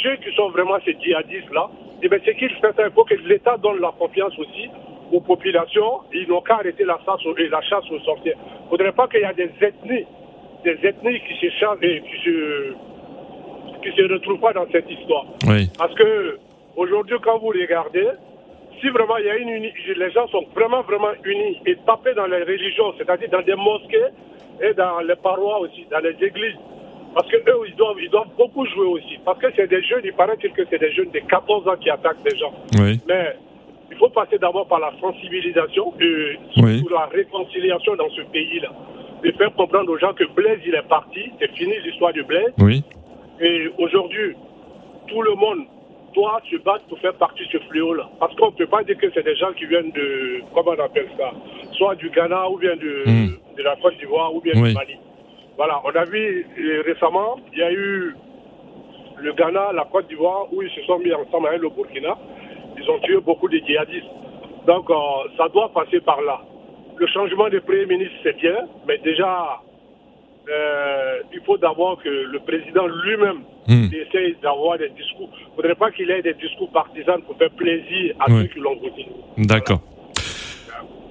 ceux 0.03 0.17
qui 0.17 0.35
sont 0.35 0.49
vraiment 0.51 0.77
ces 0.85 0.97
djihadistes-là. 1.01 1.69
Et 2.03 2.09
bien, 2.09 2.19
ce 2.25 2.31
qu'il 2.31 2.51
fait, 2.51 2.75
il 2.79 2.93
faut 2.95 3.05
que 3.05 3.15
l'État 3.15 3.57
donne 3.57 3.81
la 3.81 3.93
confiance 3.99 4.39
aussi 4.39 4.71
aux 5.13 5.21
populations. 5.21 6.01
Ils 6.13 6.29
n'ont 6.29 6.41
qu'à 6.41 6.57
arrêter 6.57 6.85
la 6.85 6.99
chasse, 7.05 7.25
aux, 7.27 7.35
la 7.35 7.61
chasse 7.63 7.91
aux 7.91 7.99
sorcières. 8.01 8.37
Il 8.39 8.65
ne 8.65 8.69
faudrait 8.71 8.93
pas 8.93 9.09
qu'il 9.09 9.21
y 9.21 9.25
ait 9.25 9.35
des 9.35 9.51
ethnies, 9.67 10.07
des 10.65 10.79
ethnies 10.87 11.21
qui 11.21 11.35
se, 11.41 11.51
chassent 11.57 11.79
et 11.83 12.01
qui 12.03 12.25
se, 12.25 12.73
qui 13.83 13.97
se 13.97 14.13
retrouvent 14.13 14.41
pas 14.41 14.53
dans 14.53 14.67
cette 14.71 14.89
histoire. 14.91 15.25
Oui. 15.49 15.69
Parce 15.77 15.95
que 15.95 16.39
aujourd'hui, 16.77 17.17
quand 17.23 17.39
vous 17.39 17.49
regardez, 17.49 18.07
si 18.81 18.89
vraiment 18.91 19.17
il 19.17 19.27
y 19.27 19.31
a 19.31 19.37
une 19.37 19.49
uni- 19.49 19.73
les 19.97 20.11
gens 20.13 20.29
sont 20.29 20.45
vraiment, 20.55 20.83
vraiment 20.83 21.11
unis 21.25 21.59
et 21.67 21.77
tapés 21.87 22.15
dans 22.15 22.27
les 22.27 22.43
religions, 22.45 22.95
c'est-à-dire 22.97 23.29
dans 23.31 23.43
des 23.43 23.57
mosquées 23.57 24.07
et 24.63 24.73
dans 24.75 25.01
les 25.01 25.17
parois 25.17 25.61
aussi, 25.61 25.85
dans 25.91 25.99
les 25.99 26.15
églises, 26.25 26.57
parce 27.15 27.29
que 27.29 27.37
eux, 27.37 27.61
ils 27.69 27.75
doivent, 27.77 27.97
ils 28.01 28.11
doivent 28.11 28.29
beaucoup 28.37 28.65
jouer 28.67 28.87
aussi. 28.87 29.19
Parce 29.25 29.39
que 29.39 29.47
c'est 29.57 29.67
des 29.69 29.83
jeunes, 29.83 30.03
il 30.05 30.13
paraît-il 30.13 30.51
que 30.53 30.63
c'est 30.71 30.79
des 30.79 30.93
jeunes 30.93 31.11
de 31.11 31.19
14 31.21 31.67
ans 31.69 31.77
qui 31.81 31.91
attaquent 31.91 32.23
des 32.23 32.37
gens. 32.37 32.53
Oui. 32.81 33.01
Mais 33.09 33.37
il 33.91 33.97
faut 33.97 34.09
passer 34.11 34.39
d'abord 34.39 34.67
par 34.69 34.79
la 34.81 34.93
sensibilisation 35.01 35.93
et 36.01 36.37
surtout 36.53 36.89
la 36.91 37.07
réconciliation 37.07 37.97
dans 37.97 38.11
ce 38.11 38.23
pays-là. 38.23 38.69
De 39.25 39.33
faire 39.33 39.53
comprendre 39.55 39.91
aux 39.91 39.99
gens 39.99 40.13
que 40.13 40.25
Blaise, 40.35 40.61
il 40.67 40.75
est 40.75 40.89
parti, 40.89 41.33
c'est 41.41 41.51
fini 41.57 41.75
l'histoire 41.85 42.13
de 42.13 42.23
Blaise. 42.23 42.53
Oui. 42.61 42.85
Et 43.41 43.69
aujourd'hui, 43.79 44.35
tout 45.09 45.23
le 45.23 45.35
monde 45.35 45.61
doit 46.15 46.41
se 46.51 46.57
battre 46.59 46.85
pour 46.89 46.99
faire 47.01 47.15
partie 47.15 47.45
de 47.47 47.51
ce 47.51 47.59
fléau-là. 47.71 48.09
Parce 48.21 48.35
qu'on 48.37 48.47
ne 48.47 48.53
peut 48.57 48.67
pas 48.67 48.83
dire 48.85 48.97
que 48.97 49.11
c'est 49.13 49.25
des 49.25 49.37
gens 49.37 49.53
qui 49.57 49.67
viennent 49.67 49.91
de, 49.91 50.41
comment 50.55 50.73
on 50.79 50.83
appelle 50.85 51.09
ça, 51.19 51.31
soit 51.73 51.95
du 51.97 52.11
Ghana 52.11 52.49
ou 52.51 52.59
bien 52.59 52.77
de, 52.77 53.03
Hmm. 53.07 53.37
de 53.57 53.63
la 53.63 53.77
Côte 53.77 53.97
d'Ivoire 53.99 54.35
ou 54.35 54.41
bien 54.41 54.53
Oui. 54.57 54.69
du 54.71 54.75
Mali. 54.75 54.97
Voilà, 55.59 55.83
on 55.85 55.91
a 55.91 56.05
vu 56.05 56.47
euh, 56.59 56.83
récemment, 56.87 57.37
il 57.53 57.59
y 57.59 57.63
a 57.63 57.73
eu 57.73 58.15
le 59.19 59.33
Ghana, 59.33 59.73
la 59.75 59.85
Côte 59.91 60.07
d'Ivoire, 60.09 60.47
où 60.53 60.63
ils 60.63 60.71
se 60.71 60.81
sont 60.83 60.99
mis 61.01 61.13
ensemble 61.13 61.49
avec 61.49 61.61
le 61.61 61.69
Burkina. 61.69 62.17
Ils 62.81 62.89
ont 62.89 63.01
tué 63.01 63.19
beaucoup 63.21 63.49
de 63.49 63.59
djihadistes. 63.59 64.07
Donc, 64.67 64.89
euh, 64.89 64.95
ça 65.37 65.49
doit 65.49 65.71
passer 65.75 66.01
par 66.01 66.21
là. 66.23 66.41
Le 66.97 67.07
changement 67.09 67.49
de 67.49 67.59
Premier 67.59 67.87
ministre, 67.87 68.15
c'est 68.23 68.37
bien, 68.37 68.57
mais 68.87 68.99
déjà, 68.99 69.61
euh, 70.49 71.23
il 71.33 71.41
faut 71.41 71.59
d'abord 71.59 72.01
que 72.03 72.09
le 72.09 72.39
président 72.41 72.87
lui-même 72.87 73.43
Hmm. 73.69 73.91
essaye 73.93 74.35
d'avoir 74.43 74.79
des 74.79 74.89
discours. 74.89 75.29
Il 75.39 75.51
ne 75.51 75.57
faudrait 75.57 75.75
pas 75.75 75.91
qu'il 75.91 76.11
ait 76.11 76.23
des 76.23 76.33
discours 76.33 76.71
partisans 76.71 77.21
pour 77.21 77.37
faire 77.37 77.51
plaisir 77.51 78.15
à 78.19 78.27
ceux 78.29 78.45
qui 78.45 78.61
l'ont 78.61 78.77
voté. 78.77 79.07
D'accord. 79.37 79.81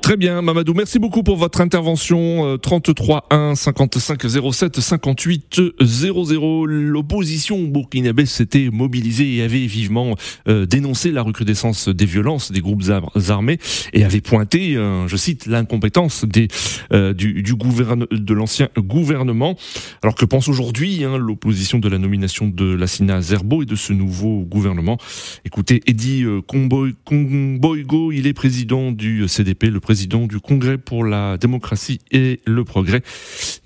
Très 0.07 0.15
bien, 0.15 0.41
Mamadou. 0.41 0.73
Merci 0.73 0.99
beaucoup 0.99 1.21
pour 1.21 1.35
votre 1.35 1.59
intervention. 1.59 2.53
Euh, 2.53 2.55
33 2.55 3.27
1 3.29 3.55
55 3.55 4.25
07 4.53 4.79
58 4.79 5.61
00. 5.81 6.65
L'opposition 6.65 7.61
burkinabé 7.65 8.25
s'était 8.25 8.69
mobilisée 8.71 9.35
et 9.35 9.41
avait 9.41 9.65
vivement 9.65 10.15
euh, 10.47 10.65
dénoncé 10.65 11.11
la 11.11 11.23
recrudescence 11.23 11.89
des 11.89 12.05
violences 12.05 12.53
des 12.53 12.61
groupes 12.61 12.83
ar- 12.89 13.11
armés 13.29 13.59
et 13.91 14.05
avait 14.05 14.21
pointé, 14.21 14.77
euh, 14.77 15.09
je 15.09 15.17
cite, 15.17 15.45
l'incompétence 15.45 16.23
des 16.23 16.47
euh, 16.93 17.11
du, 17.11 17.43
du 17.43 17.55
gouverne, 17.55 18.05
de 18.09 18.33
l'ancien 18.33 18.69
gouvernement. 18.77 19.57
Alors 20.03 20.15
que 20.15 20.23
pense 20.23 20.47
aujourd'hui 20.47 21.03
hein, 21.03 21.17
l'opposition 21.17 21.79
de 21.79 21.89
la 21.89 21.97
nomination 21.97 22.47
de 22.47 22.63
Lassina 22.63 23.19
Zerbo 23.19 23.61
et 23.61 23.65
de 23.65 23.75
ce 23.75 23.91
nouveau 23.91 24.45
gouvernement? 24.45 24.97
Écoutez, 25.43 25.81
Eddy 25.85 26.23
Comboigo, 26.47 28.13
il 28.13 28.25
est 28.25 28.31
président 28.33 28.93
du 28.93 29.27
CDP, 29.27 29.69
le 29.69 29.81
président 29.81 29.96
du 30.05 30.39
Congrès 30.39 30.77
pour 30.77 31.03
la 31.03 31.37
démocratie 31.37 31.99
et 32.11 32.39
le 32.45 32.63
progrès. 32.63 33.01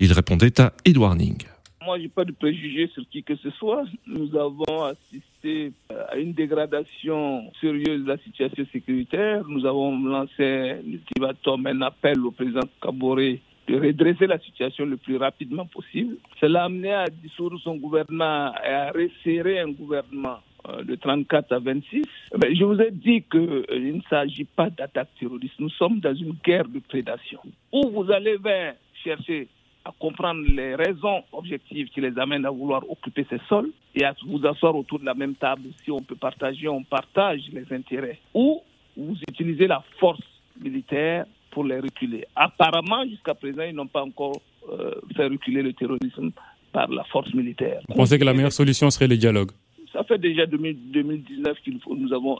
Il 0.00 0.12
répondait 0.12 0.58
à 0.60 0.72
Edouard 0.84 1.16
Ning. 1.16 1.42
Moi, 1.84 1.98
j'ai 1.98 2.08
pas 2.08 2.24
de 2.24 2.32
préjugés 2.32 2.88
sur 2.94 3.02
qui 3.10 3.22
que 3.24 3.34
ce 3.36 3.50
soit. 3.50 3.84
Nous 4.06 4.34
avons 4.36 4.84
assisté 4.84 5.72
euh, 5.90 6.04
à 6.08 6.16
une 6.16 6.32
dégradation 6.32 7.50
sérieuse 7.60 8.04
de 8.04 8.08
la 8.08 8.18
situation 8.18 8.64
sécuritaire. 8.72 9.42
Nous 9.48 9.66
avons 9.66 9.98
lancé 9.98 10.78
un 10.80 10.86
ultimatum, 10.86 11.66
un 11.66 11.82
appel 11.82 12.20
au 12.20 12.30
président 12.30 12.60
Kaboré 12.80 13.40
de 13.68 13.80
redresser 13.80 14.26
la 14.26 14.38
situation 14.38 14.84
le 14.86 14.96
plus 14.96 15.16
rapidement 15.16 15.66
possible. 15.66 16.16
Cela 16.40 16.62
a 16.62 16.64
amené 16.66 16.92
à 16.92 17.06
dissoudre 17.08 17.58
son 17.60 17.76
gouvernement 17.76 18.52
et 18.64 18.72
à 18.72 18.92
resserrer 18.92 19.60
un 19.60 19.70
gouvernement 19.70 20.38
de 20.84 20.94
34 20.94 21.52
à 21.52 21.58
26. 21.58 22.02
Mais 22.40 22.54
je 22.54 22.64
vous 22.64 22.80
ai 22.80 22.90
dit 22.90 23.22
qu'il 23.30 23.96
ne 23.96 24.02
s'agit 24.08 24.44
pas 24.44 24.70
d'attaque 24.70 25.08
terroriste. 25.18 25.54
Nous 25.58 25.70
sommes 25.70 26.00
dans 26.00 26.14
une 26.14 26.34
guerre 26.44 26.68
de 26.68 26.78
prédation. 26.78 27.40
Où 27.72 27.90
vous 27.90 28.10
allez 28.10 28.36
vers 28.36 28.74
chercher 29.02 29.48
à 29.84 29.92
comprendre 29.98 30.42
les 30.48 30.74
raisons 30.74 31.24
objectives 31.32 31.88
qui 31.88 32.00
les 32.00 32.16
amènent 32.18 32.46
à 32.46 32.50
vouloir 32.50 32.88
occuper 32.88 33.26
ces 33.28 33.40
sols 33.48 33.70
et 33.94 34.04
à 34.04 34.14
vous 34.26 34.44
asseoir 34.46 34.76
autour 34.76 35.00
de 35.00 35.04
la 35.04 35.14
même 35.14 35.34
table. 35.34 35.62
Si 35.82 35.90
on 35.90 36.02
peut 36.02 36.14
partager, 36.16 36.68
on 36.68 36.82
partage 36.82 37.40
les 37.52 37.66
intérêts. 37.74 38.18
Ou 38.34 38.62
vous 38.96 39.16
utilisez 39.28 39.66
la 39.66 39.82
force 39.98 40.22
militaire 40.60 41.26
pour 41.50 41.64
les 41.64 41.80
reculer. 41.80 42.24
Apparemment, 42.36 43.04
jusqu'à 43.08 43.34
présent, 43.34 43.62
ils 43.62 43.74
n'ont 43.74 43.86
pas 43.86 44.02
encore 44.02 44.40
euh, 44.70 44.94
fait 45.16 45.26
reculer 45.26 45.62
le 45.62 45.72
terrorisme 45.72 46.30
par 46.72 46.88
la 46.88 47.04
force 47.04 47.32
militaire. 47.34 47.80
Vous 47.88 47.94
pensez 47.94 48.18
que 48.18 48.24
la 48.24 48.32
meilleure 48.32 48.52
solution 48.52 48.90
serait 48.90 49.08
le 49.08 49.16
dialogue? 49.16 49.50
Ça 49.92 50.04
fait 50.04 50.18
déjà 50.18 50.46
2000 50.46 50.76
2019 50.92 51.58
qu'il 51.64 51.80
faut, 51.80 51.94
nous 51.94 52.12
avons 52.12 52.38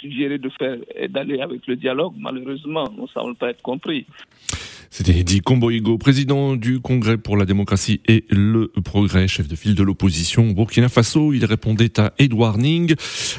suggéré 0.00 0.38
de 0.38 0.48
faire 0.50 0.78
et 0.96 1.08
d'aller 1.08 1.40
avec 1.40 1.66
le 1.66 1.76
dialogue. 1.76 2.14
Malheureusement, 2.18 2.88
nous 2.96 3.02
ne 3.02 3.08
semble 3.08 3.34
pas 3.34 3.50
être 3.50 3.62
compris. 3.62 4.06
C'était 4.90 5.18
Eddy 5.18 5.40
Comboigo, 5.40 5.98
président 5.98 6.54
du 6.54 6.80
Congrès 6.80 7.18
pour 7.18 7.36
la 7.36 7.44
démocratie 7.44 8.00
et 8.06 8.24
le 8.30 8.70
progrès, 8.84 9.26
chef 9.26 9.48
de 9.48 9.56
file 9.56 9.74
de 9.74 9.82
l'opposition 9.82 10.50
au 10.50 10.54
Burkina 10.54 10.88
Faso. 10.88 11.32
Il 11.32 11.44
répondait 11.44 11.98
à 11.98 12.12
Edouard 12.18 12.58
Ning. 12.58 12.94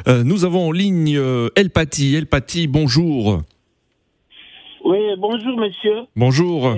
Euh, 0.08 0.24
nous 0.24 0.44
avons 0.44 0.68
en 0.68 0.72
ligne 0.72 1.16
euh, 1.18 1.48
El 1.56 1.70
Pati. 1.70 2.14
El 2.16 2.26
Pati, 2.26 2.68
bonjour. 2.68 3.42
Oui, 4.84 5.00
bonjour 5.18 5.58
monsieur. 5.58 6.02
Bonjour. 6.16 6.68
Euh, 6.68 6.76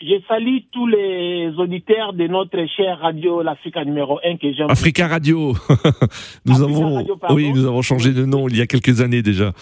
je 0.00 0.14
salue 0.28 0.58
tous 0.72 0.86
les 0.86 1.50
auditeurs 1.58 2.12
de 2.12 2.26
notre 2.26 2.64
chère 2.66 2.98
radio 3.00 3.42
l'Africa 3.42 3.84
numéro 3.84 4.20
1 4.24 4.36
que 4.36 4.52
j'aime. 4.52 4.70
Africa 4.70 5.08
Radio. 5.08 5.54
nous 6.46 6.62
avons, 6.62 6.94
Radio, 6.96 7.18
oui, 7.30 7.50
nous 7.52 7.66
avons 7.66 7.82
changé 7.82 8.12
de 8.12 8.24
nom 8.24 8.48
il 8.48 8.56
y 8.56 8.60
a 8.60 8.66
quelques 8.66 9.00
années 9.00 9.22
déjà. 9.22 9.52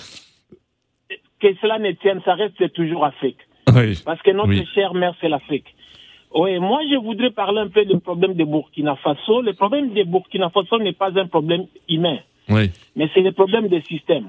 Que 1.40 1.48
cela 1.60 1.78
ne 1.78 1.92
tienne, 1.92 2.20
ça 2.24 2.34
reste 2.34 2.72
toujours 2.72 3.04
Afrique. 3.04 3.38
Oui. 3.74 3.98
Parce 4.04 4.20
que 4.22 4.30
notre 4.30 4.48
Oui. 4.50 4.66
chère 4.74 4.94
mère, 4.94 5.14
c'est 5.20 5.28
l'Afrique. 5.28 5.66
Oui, 6.34 6.58
moi, 6.58 6.80
je 6.90 6.96
voudrais 6.96 7.30
parler 7.30 7.60
un 7.60 7.68
peu 7.68 7.84
du 7.84 7.98
problème 7.98 8.34
de 8.34 8.44
Burkina 8.44 8.96
Faso. 8.96 9.40
Le 9.42 9.54
problème 9.54 9.92
de 9.94 10.02
Burkina 10.04 10.50
Faso 10.50 10.78
n'est 10.78 10.92
pas 10.92 11.10
un 11.18 11.26
problème 11.26 11.66
humain, 11.88 12.18
Oui. 12.48 12.70
mais 12.94 13.08
c'est 13.14 13.20
le 13.22 13.32
problème 13.32 13.68
des 13.68 13.82
systèmes. 13.82 14.28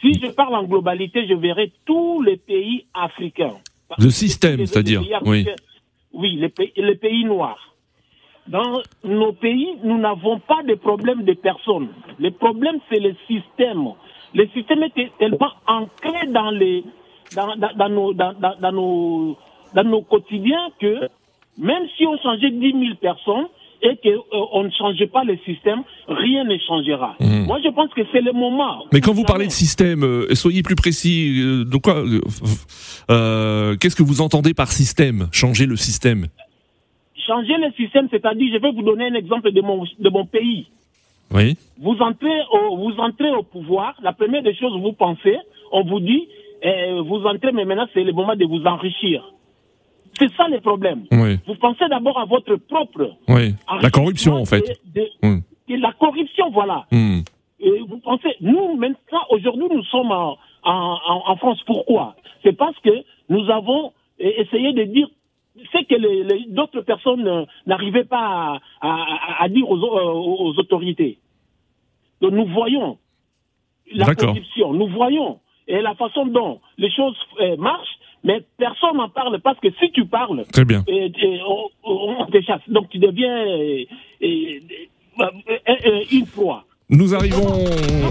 Si 0.00 0.14
je 0.14 0.30
parle 0.30 0.54
en 0.54 0.64
globalité, 0.64 1.26
je 1.26 1.34
verrai 1.34 1.72
tous 1.86 2.22
les 2.22 2.36
pays 2.36 2.84
africains. 2.94 3.54
Le 3.96 4.10
système, 4.10 4.66
c'est-à-dire. 4.66 5.02
Oui. 5.24 5.46
Oui, 6.12 6.36
les 6.36 6.48
pays, 6.48 6.72
les 6.76 6.96
pays 6.96 7.24
noirs. 7.24 7.74
Dans 8.46 8.82
nos 9.04 9.32
pays, 9.32 9.68
nous 9.84 9.98
n'avons 9.98 10.38
pas 10.40 10.62
de 10.62 10.74
problème 10.74 11.22
de 11.22 11.34
personnes. 11.34 11.88
Le 12.18 12.30
problème, 12.30 12.78
c'est 12.88 12.98
le 12.98 13.14
système. 13.26 13.88
Le 14.34 14.46
système 14.48 14.82
est 14.82 15.18
tellement 15.18 15.52
ancré 15.66 16.26
dans, 16.28 16.50
les, 16.50 16.82
dans, 17.34 17.56
dans, 17.56 17.74
dans 17.76 17.88
nos, 17.88 18.12
dans, 18.14 18.32
dans, 18.32 18.54
dans 18.58 18.72
nos, 18.72 19.36
dans 19.74 19.84
nos 19.84 20.02
quotidiens 20.02 20.70
que 20.80 21.08
même 21.58 21.86
si 21.96 22.06
on 22.06 22.16
changeait 22.18 22.50
10 22.50 22.72
000 22.72 22.82
personnes 23.00 23.48
et 23.82 23.96
qu'on 24.02 24.64
ne 24.64 24.70
changeait 24.70 25.06
pas 25.06 25.24
le 25.24 25.36
système, 25.44 25.82
rien 26.08 26.44
ne 26.44 26.56
changera. 26.58 27.14
Mhm. 27.20 27.46
Moi, 27.46 27.58
je 27.64 27.68
pense 27.70 27.90
que 27.94 28.00
c'est 28.12 28.20
le 28.20 28.32
moment. 28.32 28.84
Mais 28.92 29.00
quand 29.00 29.12
vous 29.12 29.24
parlez 29.24 29.46
de 29.46 29.52
système, 29.52 30.02
euh, 30.04 30.34
soyez 30.34 30.62
plus 30.62 30.74
précis. 30.74 31.40
euh, 31.40 31.64
de 31.64 31.76
quoi 31.76 31.96
euh, 31.98 32.20
euh, 33.10 33.76
Qu'est-ce 33.76 33.96
que 33.96 34.02
vous 34.02 34.20
entendez 34.20 34.54
par 34.54 34.72
système 34.72 35.28
Changer 35.32 35.66
le 35.66 35.76
système? 35.76 36.26
Changer 37.26 37.56
le 37.58 37.70
système, 37.76 38.08
c'est-à-dire, 38.10 38.50
je 38.54 38.58
vais 38.60 38.72
vous 38.72 38.82
donner 38.82 39.06
un 39.06 39.14
exemple 39.14 39.52
de 39.52 39.60
mon, 39.60 39.84
de 39.98 40.08
mon 40.08 40.24
pays. 40.24 40.66
Oui. 41.32 41.56
Vous 41.80 41.96
entrez, 42.00 42.40
au, 42.52 42.76
vous 42.78 42.96
entrez 42.98 43.30
au 43.30 43.42
pouvoir, 43.42 43.94
la 44.02 44.12
première 44.12 44.42
des 44.42 44.54
choses, 44.54 44.72
vous 44.80 44.92
pensez, 44.92 45.36
on 45.72 45.84
vous 45.84 46.00
dit, 46.00 46.26
eh, 46.62 46.92
vous 47.04 47.22
entrez, 47.26 47.52
mais 47.52 47.64
maintenant 47.66 47.86
c'est 47.92 48.02
le 48.02 48.12
moment 48.12 48.34
de 48.34 48.46
vous 48.46 48.64
enrichir. 48.64 49.22
C'est 50.18 50.32
ça 50.34 50.48
le 50.48 50.60
problème. 50.60 51.04
Oui. 51.12 51.38
Vous 51.46 51.54
pensez 51.56 51.86
d'abord 51.88 52.18
à 52.18 52.24
votre 52.24 52.56
propre. 52.56 53.12
Oui. 53.28 53.54
La 53.82 53.90
corruption, 53.90 54.34
en 54.34 54.44
fait. 54.44 54.78
de- 54.94 55.00
de- 55.22 55.40
de 55.68 55.76
la 55.80 55.92
corruption, 55.92 56.50
voilà. 56.50 56.86
Hmm. 56.90 57.20
Et 57.60 57.78
vous 57.88 57.98
pensez, 57.98 58.34
nous, 58.40 58.76
maintenant, 58.76 59.20
aujourd'hui, 59.30 59.66
nous 59.70 59.82
sommes 59.84 60.10
en, 60.12 60.38
en, 60.62 60.98
en- 61.26 61.36
France. 61.36 61.60
Pourquoi? 61.66 62.14
C'est 62.42 62.52
parce 62.56 62.78
que 62.80 62.90
nous 63.28 63.50
avons 63.50 63.92
eh, 64.18 64.40
essayé 64.40 64.72
de 64.72 64.84
dire 64.84 65.08
ce 65.72 65.84
que 65.84 65.94
les- 65.96 66.22
les- 66.24 66.46
d'autres 66.48 66.80
personnes 66.82 67.26
euh, 67.26 67.44
n'arrivaient 67.66 68.04
pas 68.04 68.58
à, 68.80 68.88
à- 68.88 69.42
à 69.44 69.48
dire 69.48 69.68
aux, 69.68 69.78
aux- 69.82 70.46
aux 70.48 70.58
autorités. 70.58 71.18
Donc 72.20 72.32
nous 72.32 72.46
voyons 72.46 72.98
la 73.92 74.06
corruption, 74.26 74.72
nous 74.72 74.88
voyons 74.88 75.40
et 75.66 75.80
la 75.82 75.94
façon 75.94 76.26
dont 76.26 76.60
les 76.78 76.90
choses 76.90 77.16
eh, 77.40 77.56
marchent, 77.56 77.97
mais 78.24 78.44
personne 78.58 78.96
n'en 78.96 79.08
parle 79.08 79.40
parce 79.40 79.58
que 79.60 79.68
si 79.80 79.90
tu 79.92 80.04
parles, 80.06 80.44
Très 80.52 80.64
bien. 80.64 80.84
eh, 80.88 81.10
on, 81.84 82.20
on 82.20 82.26
te 82.26 82.40
chasse. 82.42 82.60
Donc 82.68 82.88
tu 82.90 82.98
deviens 82.98 83.44
eh, 83.46 83.88
eh, 84.20 84.62
eh, 85.66 86.16
une 86.16 86.26
proie. 86.26 86.64
Nous 86.90 87.14
arrivons 87.14 87.64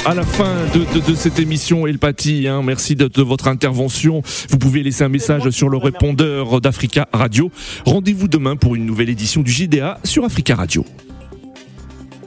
à 0.05 0.13
la 0.13 0.21
fin 0.21 0.53
de, 0.75 0.79
de- 0.99 1.09
de 1.09 1.15
cette 1.15 1.39
émission 1.39 1.87
El 1.87 1.97
Pati. 1.97 2.47
Hein. 2.47 2.61
Merci 2.63 2.95
de, 2.95 3.07
de 3.07 3.21
votre 3.23 3.47
intervention. 3.47 4.21
Vous 4.51 4.59
pouvez 4.59 4.83
laisser 4.83 5.03
un 5.03 5.09
message 5.09 5.49
sur 5.49 5.67
le 5.69 5.77
répondeur 5.77 6.61
d'Africa 6.61 7.07
Radio. 7.11 7.49
Rendez-vous 7.87 8.27
demain 8.27 8.55
pour 8.55 8.75
une 8.75 8.85
nouvelle 8.85 9.09
édition 9.09 9.41
du 9.41 9.49
JDA 9.51 9.97
sur 10.03 10.23
Africa 10.25 10.55
Radio. 10.55 10.85